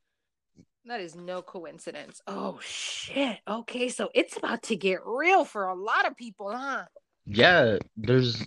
[0.85, 2.21] That is no coincidence.
[2.27, 3.37] Oh shit.
[3.47, 6.85] Okay, so it's about to get real for a lot of people, huh?
[7.25, 8.43] Yeah, there's.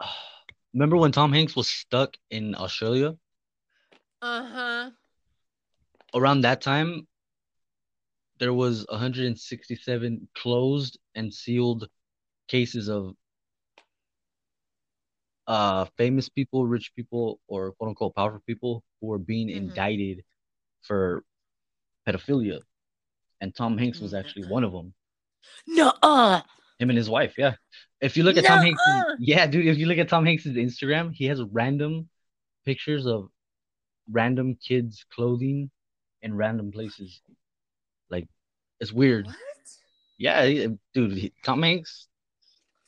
[0.72, 3.14] Remember when Tom Hanks was stuck in Australia?
[4.22, 4.90] Uh-huh.
[6.14, 7.06] Around that time,
[8.38, 11.88] there was 167 closed and sealed
[12.48, 13.14] cases of
[15.46, 19.56] uh famous people, rich people, or quote unquote powerful people who were being Mhm.
[19.56, 20.24] indicted
[20.82, 21.22] for
[22.06, 22.60] pedophilia.
[23.40, 24.94] And Tom Hanks was actually one of them.
[25.66, 26.42] No-uh.
[26.78, 27.56] Him and his wife, yeah.
[28.00, 29.16] If you look at Tom Hanks, Nuh-uh.
[29.18, 29.66] yeah, dude.
[29.66, 32.08] If you look at Tom Hanks' Instagram, he has random
[32.64, 33.30] pictures of
[34.10, 35.70] random kids' clothing
[36.24, 37.20] in random places.
[38.10, 38.26] Like,
[38.80, 39.26] it's weird.
[39.26, 39.36] What?
[40.18, 41.12] Yeah, he- dude.
[41.12, 42.08] He, Tom Hanks.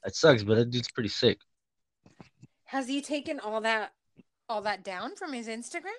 [0.04, 1.38] It sucks, but that dude's pretty sick.
[2.64, 3.92] Has he taken all that
[4.48, 5.98] all that down from his Instagram?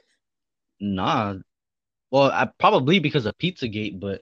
[0.80, 1.36] Nah.
[2.12, 4.22] Well, I probably because of Pizzagate, but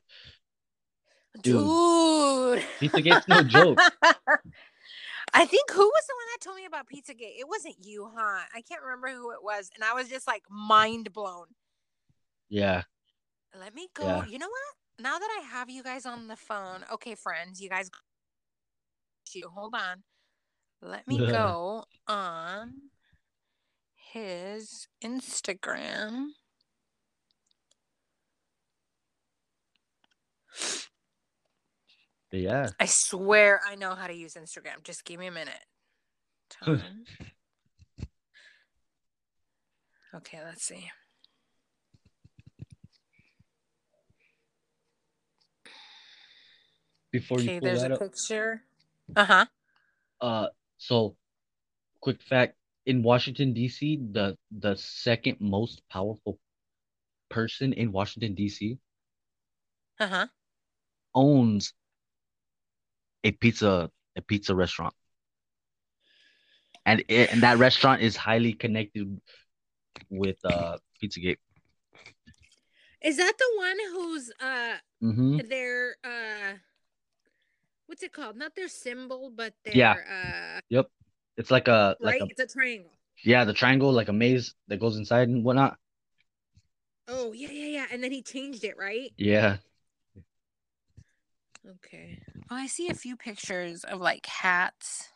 [1.41, 1.61] Dude.
[1.61, 2.63] Dude.
[2.80, 3.80] Pizzagate's no joke.
[5.34, 7.39] I think who was the one that told me about Pizzagate?
[7.39, 8.41] It wasn't you, huh?
[8.55, 9.70] I can't remember who it was.
[9.76, 11.45] And I was just like mind blown.
[12.49, 12.84] yeah,
[13.60, 14.06] Let me go.
[14.06, 14.26] Yeah.
[14.26, 15.03] You know what?
[15.03, 17.89] Now that I have you guys on the phone, okay, friends, you guys,
[19.34, 20.03] you hold on.
[20.82, 22.74] Let me go on
[24.14, 26.28] his Instagram.
[32.32, 32.68] yeah.
[32.80, 34.84] I swear I know how to use Instagram.
[34.84, 35.66] Just give me a minute.
[40.16, 40.89] Okay, let's see.
[47.16, 48.63] Before you Okay, pull there's that a up, picture.
[49.16, 49.45] Uh huh.
[50.22, 50.47] uh,
[50.78, 51.16] so
[52.01, 56.39] quick fact: in Washington D.C., the the second most powerful
[57.30, 58.80] person in Washington D.C.
[59.99, 60.28] Uh huh.
[61.16, 61.74] owns
[63.26, 64.93] a pizza a pizza restaurant,
[66.86, 69.20] and it, and that restaurant is highly connected
[70.09, 71.38] with uh Pizzagate.
[73.01, 75.38] Is that the one who's uh Mm-hmm.
[75.38, 76.55] their uh
[77.95, 78.35] what's it called?
[78.35, 79.93] Not their symbol, but their Yeah.
[79.93, 80.87] uh yep.
[81.37, 82.19] It's like a right?
[82.19, 82.91] like a it's a triangle.
[83.23, 85.77] yeah the triangle like a maze that goes inside and whatnot.
[87.07, 87.85] Oh yeah, yeah, yeah.
[87.89, 89.11] And then he changed it, right?
[89.15, 89.57] Yeah,
[91.77, 92.19] Okay.
[92.51, 95.07] Oh, I see a few pictures of like hats.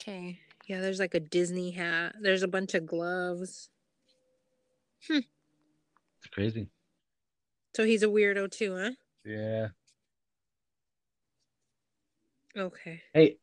[0.00, 0.38] Okay.
[0.68, 2.14] Yeah, there's like a Disney hat.
[2.20, 3.70] There's a bunch of gloves.
[5.08, 5.18] Hmm.
[6.20, 6.68] it's crazy.
[7.76, 8.90] So he's a weirdo too, huh?
[9.22, 9.68] Yeah,
[12.56, 13.02] Okay.
[13.12, 13.36] Hey,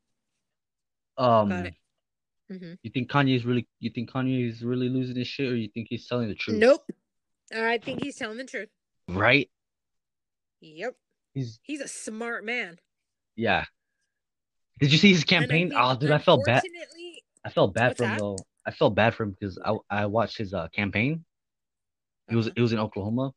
[1.19, 1.73] um, Got it.
[2.49, 3.67] hmm you think Kanye's really?
[3.79, 6.57] You think Kanye is really losing his shit, or you think he's telling the truth?
[6.59, 6.81] Nope.
[7.55, 8.69] I think he's telling the truth.
[9.07, 9.51] Right?
[10.61, 10.95] Yep.
[11.35, 12.79] He's He's a smart man.
[13.35, 13.65] yeah.
[14.79, 15.71] Did you see his campaign?
[15.75, 16.63] Oh, dude, I felt bad.
[17.45, 18.19] I felt bad for him that?
[18.19, 18.37] though.
[18.65, 21.23] I felt bad for him because I I watched his uh campaign.
[22.29, 22.53] He was Uh-huh.
[22.57, 23.31] it was in Oklahoma.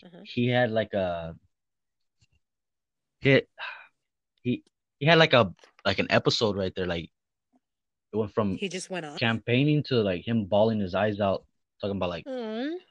[0.00, 0.20] He- Uh-huh.
[0.24, 1.34] He had like a
[3.20, 3.48] hit.
[4.42, 4.62] He
[4.98, 6.86] he had like a like an episode right there.
[6.86, 7.10] Like
[8.12, 9.18] it went from He just went off.
[9.18, 11.44] campaigning to like him bawling his eyes out,
[11.80, 12.30] talking about like Aw.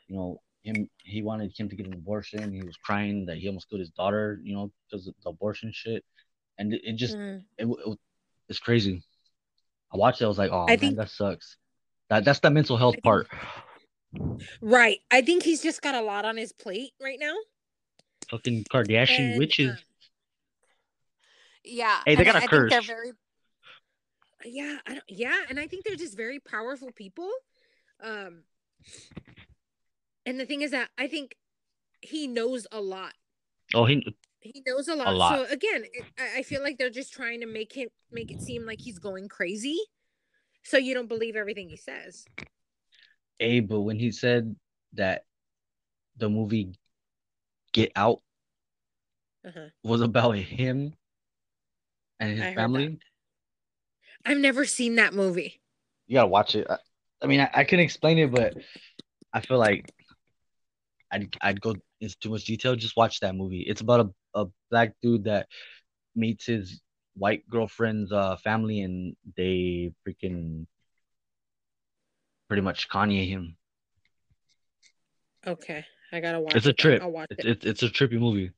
[0.08, 0.90] you know him.
[1.04, 2.52] He wanted him to get an abortion.
[2.54, 4.40] He was crying that he almost killed his daughter.
[4.44, 6.04] You know because of the abortion shit,
[6.58, 7.44] and it, it just Mm.
[7.58, 7.98] it, it
[8.50, 9.04] it's crazy.
[9.94, 10.26] I watched it.
[10.26, 11.58] I was like, oh I man, think- that sucks.
[12.10, 13.28] That that's the mental health part.
[14.62, 15.00] Right.
[15.12, 17.36] I think he's just got a lot on his plate right now.
[18.30, 19.72] Fucking Kardashian And, witches.
[19.72, 19.78] um,
[21.64, 22.00] Yeah.
[22.06, 22.86] Hey, they got I a they're curse.
[22.86, 23.12] very
[24.46, 27.30] Yeah, I don't yeah, and I think they're just very powerful people.
[28.04, 28.44] Um
[30.26, 31.36] and the thing is that I think
[32.02, 33.14] he knows a lot.
[33.74, 34.06] oh, he
[34.42, 35.16] He knows a lot.
[35.16, 35.48] lot.
[35.48, 38.42] So again, it, I I feel like they're just trying to make him make it
[38.42, 39.80] seem like he's going crazy,
[40.64, 42.26] so you don't believe everything he says.
[43.40, 44.56] A but when he said
[44.94, 45.24] that
[46.18, 46.74] the movie
[47.74, 48.22] Get Out
[49.46, 49.70] Uh-huh.
[49.84, 50.94] was about him
[52.20, 53.00] and his I family,
[54.26, 55.62] I've never seen that movie.
[56.08, 56.68] you gotta watch it.
[56.70, 56.78] I,
[57.22, 58.56] I mean, I, I can explain it, but
[59.34, 59.94] I feel like
[61.12, 62.76] I'd I'd go into too much detail.
[62.76, 63.62] Just watch that movie.
[63.62, 65.48] It's about a, a black dude that
[66.16, 66.82] meets his
[67.16, 70.66] white girlfriend's uh family, and they freaking
[72.48, 73.58] pretty much Kanye him.
[75.46, 76.56] Okay, I gotta watch.
[76.56, 77.02] It's a trip.
[77.02, 77.50] I'll watch It's, it.
[77.50, 78.52] it's it's a trippy movie.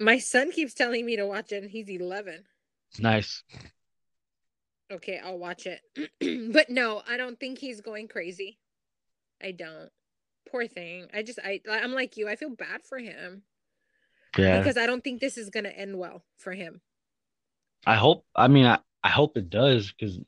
[0.00, 2.44] My son keeps telling me to watch it, and he's eleven.
[2.98, 3.42] Nice.
[4.92, 5.80] Okay, I'll watch it.
[6.52, 8.58] but no, I don't think he's going crazy.
[9.42, 9.90] I don't.
[10.50, 11.08] Poor thing.
[11.12, 12.28] I just I I'm like you.
[12.28, 13.42] I feel bad for him
[14.38, 14.58] Yeah.
[14.58, 16.80] because I don't think this is gonna end well for him.
[17.86, 18.24] I hope.
[18.34, 20.18] I mean, I, I hope it does because,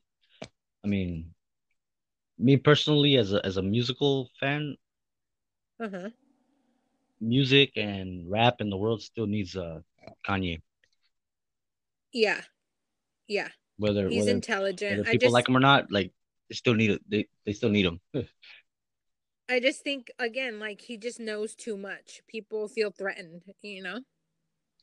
[0.84, 1.34] I mean,
[2.38, 4.76] me personally, as a as a musical fan,
[5.80, 6.10] huh.
[7.20, 9.80] music and rap in the world still needs uh
[10.26, 10.60] Kanye.
[12.12, 12.40] Yeah.
[13.26, 13.48] Yeah.
[13.76, 14.98] Whether He's whether, intelligent.
[14.98, 16.12] whether I people just like him or not, like
[16.48, 17.02] they still need it.
[17.08, 18.00] They they still need him.
[19.50, 22.22] I just think again, like he just knows too much.
[22.28, 24.00] People feel threatened, you know,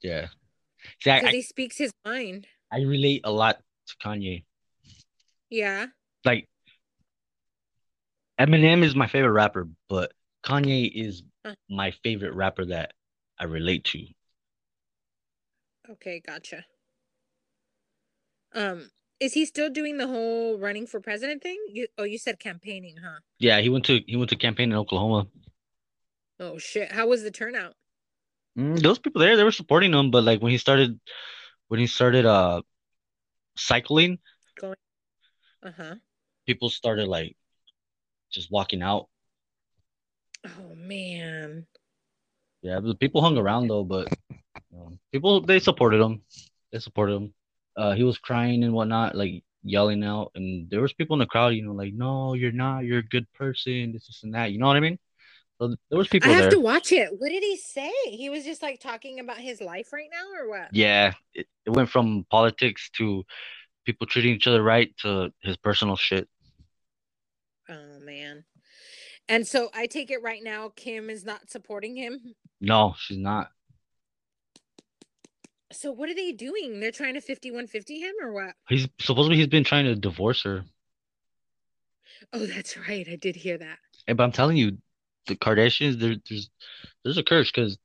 [0.01, 0.27] yeah.
[1.03, 2.47] Because he speaks his mind.
[2.71, 4.45] I relate a lot to Kanye.
[5.49, 5.87] Yeah.
[6.23, 6.47] Like
[8.39, 10.11] Eminem is my favorite rapper, but
[10.43, 11.55] Kanye is Uh.
[11.69, 12.93] my favorite rapper that
[13.39, 14.05] I relate to.
[15.89, 16.65] Okay, gotcha.
[18.53, 21.57] Um, is he still doing the whole running for president thing?
[21.69, 23.19] You, oh, you said campaigning, huh?
[23.39, 25.27] Yeah, he went to he went to campaign in Oklahoma.
[26.39, 26.91] Oh shit!
[26.91, 27.75] How was the turnout?
[28.57, 30.99] Mm, those people there, they were supporting him, but like when he started,
[31.67, 32.61] when he started uh
[33.57, 34.19] cycling,
[34.63, 35.95] Uh huh.
[36.45, 37.35] people started like
[38.35, 39.07] just walking out.
[40.45, 41.65] Oh man.
[42.61, 44.07] Yeah, the people hung around though, but
[44.75, 46.21] um, people they supported him.
[46.71, 47.33] They supported him.
[47.75, 51.25] Uh, he was crying and whatnot, like yelling out, and there was people in the
[51.25, 52.85] crowd, you know, like, "No, you're not.
[52.85, 53.93] You're a good person.
[53.93, 54.99] This, this, and that." You know what I mean?
[55.59, 56.51] So there was people I have there.
[56.51, 57.09] to watch it.
[57.17, 57.91] What did he say?
[58.05, 60.69] He was just like talking about his life right now, or what?
[60.73, 63.23] Yeah, it, it went from politics to
[63.85, 66.27] people treating each other right to his personal shit.
[68.05, 68.43] Man.
[69.27, 72.35] And so I take it right now, Kim is not supporting him.
[72.61, 73.49] No, she's not.
[75.71, 76.79] So what are they doing?
[76.79, 78.53] They're trying to 5150 him or what?
[78.69, 80.63] He's supposedly he's been trying to divorce her.
[82.31, 83.07] Oh, that's right.
[83.09, 83.79] I did hear that.
[84.07, 84.77] Hey, but I'm telling you,
[85.27, 86.49] the Kardashians, there, there's
[87.03, 87.77] there's a curse because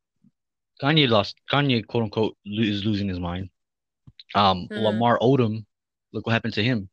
[0.83, 3.49] Kanye lost Kanye quote unquote is losing his mind.
[4.35, 4.83] Um, Mhm.
[4.83, 5.65] Lamar Odom,
[6.13, 6.89] look what happened to him.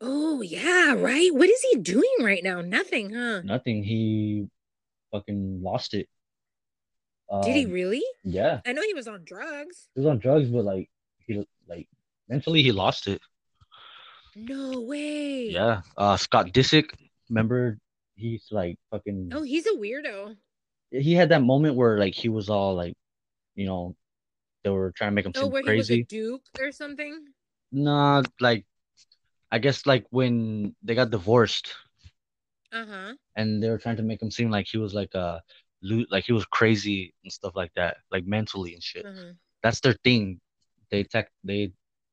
[0.00, 1.32] Oh, yeah, right.
[1.34, 2.60] What is he doing right now?
[2.60, 3.40] Nothing, huh?
[3.42, 3.82] Nothing.
[3.82, 4.46] He
[5.12, 6.08] fucking lost it.
[7.42, 8.04] Did he Um, really?
[8.22, 9.88] Yeah, I know he was on drugs.
[9.94, 10.88] he was on drugs, but like
[11.26, 11.88] he like
[12.28, 13.20] mentally he lost it.
[14.36, 15.48] No way.
[15.48, 15.80] Yeah.
[15.96, 16.90] Uh, Scott Disick,
[17.30, 17.78] remember
[18.14, 19.30] he's like fucking.
[19.32, 20.36] Oh, he's a weirdo.
[20.92, 22.94] He had that moment where like he was all like,
[23.56, 23.96] you know,
[24.62, 26.04] they were trying to make him Oh, seem where he was a crazy.
[26.04, 27.24] duke or something?
[27.72, 28.64] Nah, like
[29.50, 31.72] I guess like when they got divorced
[32.72, 33.14] Uh-huh.
[33.36, 35.40] and they were trying to make him seem like he was like a
[35.82, 39.04] lo- like he was crazy and stuff like that, like mentally and shit.
[39.06, 39.32] uh-huh.
[39.62, 40.40] That's their thing.
[40.90, 41.72] they attack they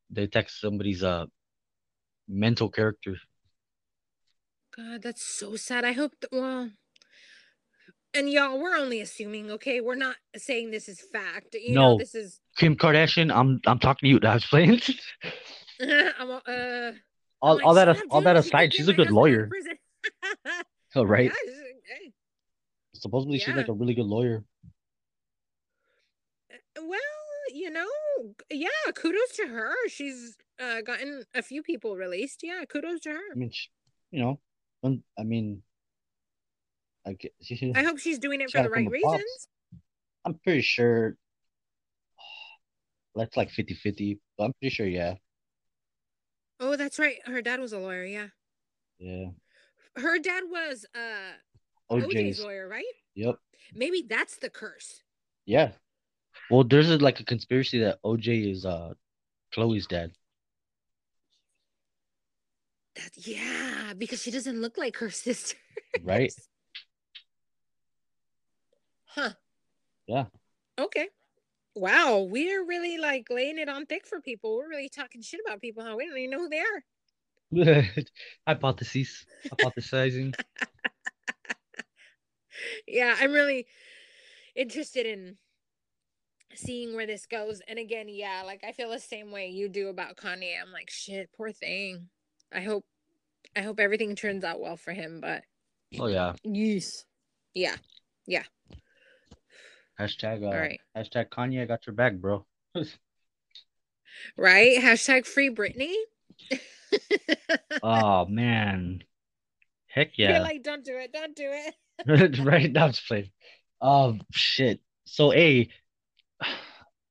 [0.10, 1.26] they attack somebody's uh
[2.28, 3.18] mental character.
[4.76, 5.86] God, that's so sad.
[5.86, 6.70] I hope that, well,
[8.16, 9.82] and y'all, we're only assuming, okay?
[9.82, 11.54] We're not saying this is fact.
[11.54, 11.98] You know, No.
[11.98, 14.20] this is, Kim Kardashian, I'm I'm talking to you.
[14.28, 14.82] I was playing.
[16.20, 16.92] I'm, uh,
[17.44, 19.48] all, like, all that "Shut all that aside, she's a good ass out of lawyer.
[19.48, 19.78] prison."
[20.96, 21.32] Oh, right.
[21.46, 21.58] Yeah, she's-
[22.02, 22.14] hey.
[22.96, 24.44] Supposedly she's like a really good lawyer.
[26.78, 27.00] Well,
[27.54, 27.88] you know,
[28.52, 29.74] yeah, kudos to her.
[29.90, 32.42] She's uh, gotten a few people released.
[32.44, 33.20] Yeah, kudos to her.
[33.32, 33.68] I mean, sh
[34.12, 34.40] you know,
[35.18, 35.64] I mean,
[37.06, 39.48] I get, she, I hope she's doing it She for the right reasons.
[40.26, 41.18] I'm pretty sure
[43.16, 45.16] that's like 50 50, but I'm pretty sure, yeah.
[46.64, 47.18] Oh, that's right.
[47.26, 48.06] Her dad was a lawyer.
[48.06, 48.28] Yeah,
[48.98, 49.32] Yeah.
[49.98, 51.34] her dad was uh
[51.92, 52.40] OJ's OJ's.
[52.44, 52.86] lawyer, right?
[53.16, 53.36] Yep.
[53.76, 55.04] Maybe that's the curse.
[55.46, 55.72] Yeah.
[56.50, 58.94] Well, there's a, like a conspiracy that OJ is uh
[59.54, 60.14] Khloe's dad.
[62.96, 65.58] That yeah, because she doesn't look like her sister.
[66.02, 66.34] Right.
[69.06, 69.32] Huh.
[70.08, 70.26] Yeah.
[70.80, 71.10] Okay.
[71.76, 74.56] Wow, we're really like laying it on thick for people.
[74.58, 75.96] We're really talking shit about people, huh?
[75.98, 77.84] We don't even know who they are.
[78.48, 79.26] Hypotheses.
[79.50, 80.34] Hypothesizing.
[82.88, 83.66] Yeah, I'm really
[84.56, 85.38] interested in
[86.56, 87.62] seeing where this goes.
[87.68, 90.54] And again, yeah, like I feel the same way you do about Kanye.
[90.62, 92.10] I'm like, shit, poor thing.
[92.54, 92.86] I hope
[93.56, 95.44] I hope everything turns out well for him, but
[96.00, 96.34] Oh yeah.
[96.44, 97.06] yes.
[97.54, 97.76] Yeah.
[98.26, 98.44] Yeah.
[100.00, 100.80] Hashtag uh, All right.
[100.98, 102.46] hashtag Kanye I got your back, bro.
[104.38, 104.78] Right?
[104.78, 105.94] Hashtag free Britney.
[107.82, 109.04] oh man.
[109.88, 110.42] Heck You're yeah.
[110.42, 112.40] like, don't do it, don't do it.
[112.44, 113.32] right now it's played.
[113.82, 114.82] Oh shit.
[115.06, 115.70] So a it's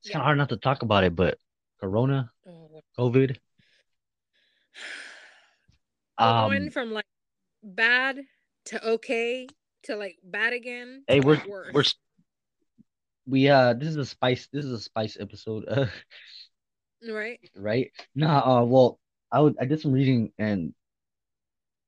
[0.05, 0.13] Yeah.
[0.13, 1.39] kind of hard not to talk about it, but
[1.81, 3.37] Corona, Oh, COVID.
[6.19, 7.07] Um, going from like
[7.65, 8.21] bad
[8.67, 9.49] to okay
[9.85, 11.03] to like bad again.
[11.09, 11.71] hey, we're worse.
[11.75, 11.85] we're
[13.27, 15.87] we uh this is a spice this is a spice episode, uh,
[17.09, 17.41] right.
[17.57, 17.91] right?
[18.15, 18.99] Nah, uh, well,
[19.31, 20.75] I would I did some reading and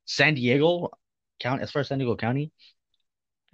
[0.07, 0.91] San Diego
[1.41, 2.53] County, as far as San Diego County,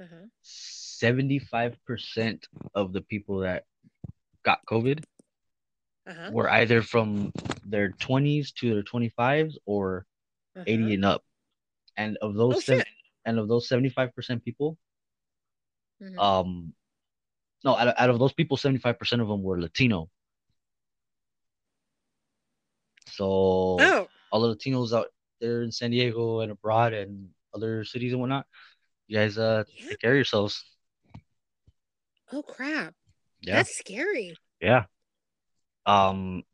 [0.00, 0.26] Uh-huh.
[0.42, 3.64] 75% of the people that
[4.42, 5.04] got COVID
[6.06, 6.30] Uh-huh.
[6.32, 7.32] were either from
[7.64, 10.06] their 20s to their 25s or
[10.56, 10.64] uh-huh.
[10.66, 11.24] 80 and up.
[11.96, 12.86] And of those Oh, shit.
[13.24, 14.78] and of those 75% people,
[16.00, 16.18] Mhm.
[16.18, 16.74] um
[17.64, 20.08] no, out of, out of those people, 75% of them were Latino.
[23.08, 23.24] So
[23.80, 25.08] Oh, all the Latinos out
[25.40, 28.46] there in San Diego and abroad and other cities and whatnot,
[29.08, 29.88] you guys uh Yeah.
[29.88, 30.64] take care of yourselves.
[32.32, 32.94] oh crap.
[33.40, 33.56] Yeah.
[33.56, 34.36] That's scary.
[34.60, 34.84] Yeah.
[35.86, 36.44] Um,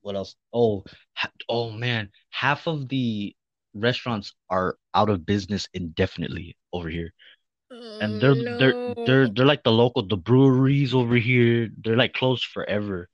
[0.00, 0.36] what else?
[0.52, 3.34] Oh, ha- oh man, half of the
[3.74, 7.12] restaurants are out of business indefinitely over here,
[7.70, 11.68] and they're Oh, they're they're they're like the local the breweries over here.
[11.82, 13.08] They're like closed forever.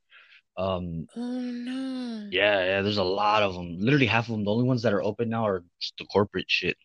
[0.56, 2.28] Um, Oh no.
[2.30, 2.82] yeah, yeah.
[2.82, 3.78] There's a lot of them.
[3.80, 4.44] Literally half of them.
[4.44, 6.76] The only ones that are open now are just the corporate shit.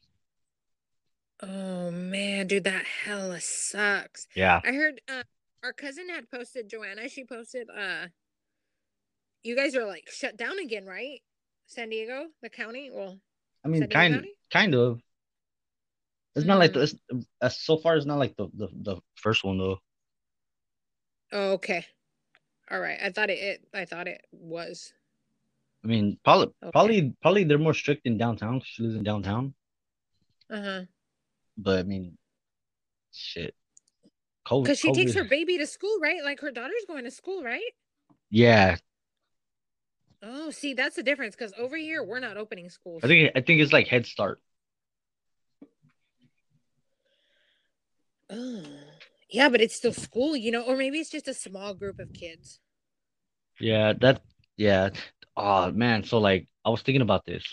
[1.41, 4.28] Oh man, dude, that hella sucks.
[4.36, 4.61] Yeah.
[4.63, 5.24] I heard uh
[5.63, 8.07] our cousin had posted Joanna, she posted uh
[9.43, 11.22] you guys are like shut down again, right?
[11.68, 12.89] San Diego, the county?
[12.91, 13.20] Well,
[13.63, 14.34] I mean, kind County?
[14.51, 15.01] kind of.
[16.38, 16.96] It's not like the it's,
[17.42, 17.98] uh, so far.
[17.98, 19.80] It's not like the, the the first one though.
[21.34, 21.84] oh, okay.
[22.70, 23.00] All right.
[23.04, 24.94] I thought it, it I thought it was.
[25.84, 26.72] I mean, probably Okay.
[26.72, 28.62] probably probably they're more strict in downtown.
[28.64, 29.56] She lives in downtown,
[30.50, 30.82] Uh-huh.
[31.58, 32.18] but I mean,
[33.12, 33.56] shit.
[34.48, 36.24] COVID, Because she takes her baby to school, right?
[36.24, 37.74] Like her daughter's going to school, right?
[38.30, 38.78] Yeah,
[40.24, 41.36] Oh, see, that's the difference.
[41.36, 43.04] Because over here, we're not opening schools.
[43.04, 44.42] I think I think it's like Head Start.
[48.30, 48.63] Oh.
[49.30, 52.13] Yeah, but it's still school, you know, or maybe it's just a small group of
[52.13, 52.59] kids.
[53.59, 54.21] Yeah, that
[54.55, 54.89] yeah.
[55.36, 57.43] Oh man, so like I was thinking about this.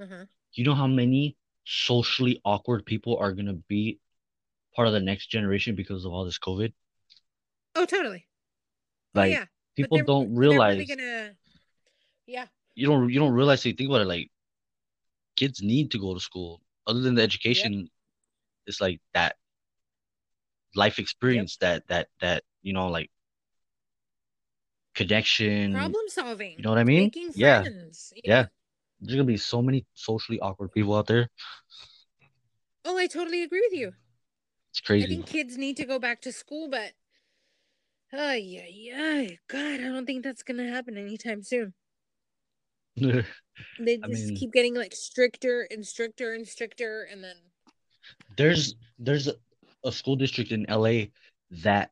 [0.00, 0.24] Uh-huh.
[0.52, 3.98] You know how many socially awkward people are gonna be
[4.74, 6.72] part of the next generation because of all this COVID?
[7.74, 8.26] Oh, totally.
[9.14, 9.44] Like oh, yeah.
[9.76, 11.30] People don't realize really gonna.
[12.26, 12.46] Yeah.
[12.74, 14.30] you don't you don't realize so you think about it like
[15.36, 16.60] kids need to go to school.
[16.86, 17.88] Other than the education,
[18.66, 19.36] it's like that
[20.76, 23.10] life experience that that that you know like
[24.94, 25.72] connection.
[25.72, 26.54] Problem solving.
[26.56, 27.04] You know what I mean?
[27.04, 27.62] Making Yeah.
[27.62, 28.12] friends.
[28.24, 28.46] Yeah.
[29.00, 31.28] There's gonna be so many socially awkward people out there.
[32.84, 33.92] Oh, I totally agree with you.
[34.70, 36.92] It's crazy I think kids need to go back to school, but
[38.12, 41.74] oh yeah yeah God, I don't think that's gonna happen anytime soon.
[42.94, 43.22] yeah,
[43.78, 47.36] They I just mean- keep getting like stricter and stricter and stricter, and then
[48.36, 49.28] there's there's
[49.86, 51.06] a, school district in LA
[51.62, 51.90] that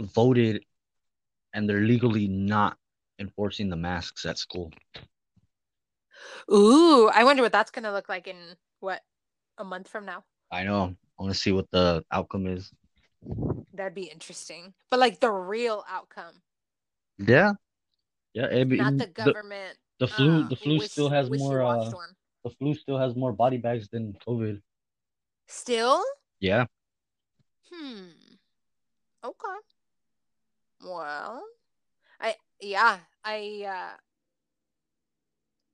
[0.00, 0.64] voted
[1.52, 2.76] and they're legally not
[3.18, 4.72] enforcing the masks at school.
[6.52, 8.36] ooh, I wonder what that's gonna look like in
[8.80, 9.00] what
[9.58, 10.24] a month from now.
[10.50, 10.94] I know.
[11.18, 12.70] I want to see what the outcome is.
[13.72, 16.42] That'd be interesting, but like the real outcome,
[17.18, 17.52] Yeah.
[18.34, 19.78] Yeah, it be- not the the, government.
[19.98, 21.90] the flu uh, the flu wish- still has more uh
[22.44, 24.60] the flu still has more body bags than COVID.
[25.48, 26.04] Still,
[26.38, 26.66] Yeah.
[27.72, 28.08] Hmm.
[29.24, 29.58] Okay.
[30.84, 31.42] Well,
[32.20, 33.96] I yeah I uh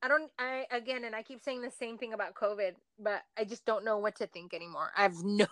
[0.02, 3.44] I don't I again and I keep saying the same thing about COVID, but I
[3.44, 4.90] just don't know what to think anymore.
[4.96, 5.46] I have no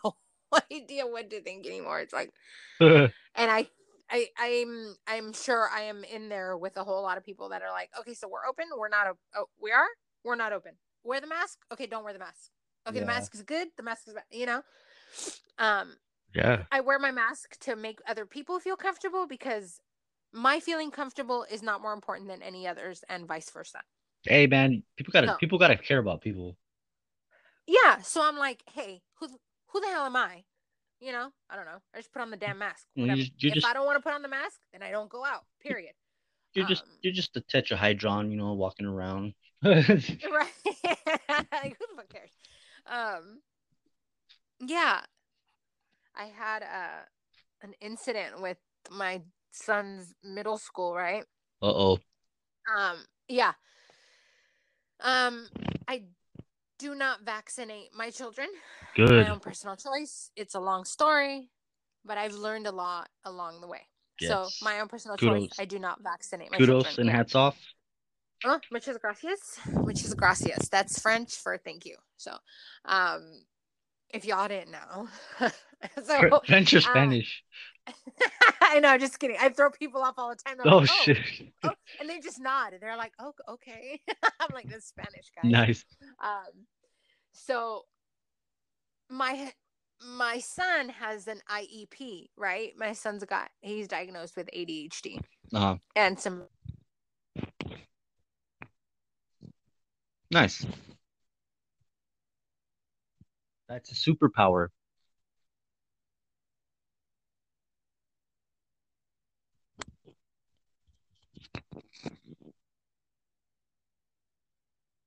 [0.71, 2.01] idea what to think anymore.
[2.01, 2.33] It's like
[2.81, 3.69] and I
[4.11, 7.63] I I'm I'm sure I am in there with a whole lot of people that
[7.63, 9.87] are like, okay, so we're open, we're not op- oh, we are,
[10.25, 10.73] we're not open.
[11.05, 12.51] Wear the mask, okay, don't wear the mask.
[12.89, 14.63] Okay, the mask is good, the mask is bad, you know.
[15.59, 15.97] Um,
[16.35, 16.65] yeah.
[16.71, 19.81] I wear my mask to make other people feel comfortable because
[20.33, 23.81] my feeling comfortable is not more important than any others, and vice versa.
[24.23, 25.37] Hey man, people gotta No.
[25.37, 26.57] people gotta care about people.
[27.67, 29.29] Yeah, so I'm like, hey, who
[29.69, 30.45] who the hell am I?
[31.01, 31.81] You know, I don't know.
[31.95, 32.87] I just put on the damn mask.
[32.97, 35.09] Well, you- if just- I don't want to put on the mask, then I don't
[35.09, 35.47] go out.
[35.61, 35.95] Period.
[36.55, 39.35] You're just Um, you're just a tetrahydron, you know, walking around.
[39.63, 39.93] right who
[40.83, 42.31] the fuck cares
[42.87, 43.43] um
[44.59, 45.01] yeah
[46.17, 47.05] i had a
[47.63, 48.57] an incident with
[48.91, 49.21] my
[49.53, 51.25] son's middle school right
[51.63, 51.99] Uh-oh.
[52.77, 52.97] um
[53.29, 53.53] yeah
[55.01, 55.47] um
[55.89, 56.03] i
[56.79, 58.49] do not vaccinate my children
[58.95, 59.11] Good.
[59.11, 61.51] my own personal choice it's a long story
[62.05, 63.83] but i've learned a lot along the way
[64.21, 65.43] so my own personal Kudos.
[65.43, 67.57] choice i do not vaccinate my Kudos children and hats off.
[68.45, 69.61] Oh, muchas gracias.
[69.67, 70.69] Muchas gracias.
[70.71, 71.97] That's French for thank you.
[72.17, 72.33] So,
[72.87, 73.45] um,
[74.13, 75.09] if y'all didn't know,
[76.05, 77.43] so French or uh, Spanish?
[78.61, 79.37] I know, just kidding.
[79.41, 80.57] I throw people off all the time.
[80.63, 81.19] They're oh like, shit.
[81.65, 84.01] oh," and they just nod, and they're like, "Oh, okay."
[84.41, 85.49] I'm like this Spanish guy.
[85.49, 85.85] Nice.
[86.23, 86.67] Um,
[87.33, 87.83] so
[89.09, 89.53] my
[90.17, 92.73] my son has an IEP, right?
[92.79, 95.21] My son's got he's diagnosed with ADHD
[95.53, 95.77] Uh-huh.
[95.97, 96.45] and some
[100.31, 100.65] Nice.
[103.71, 104.69] That's a superpower.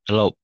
[0.07, 0.35] Hello.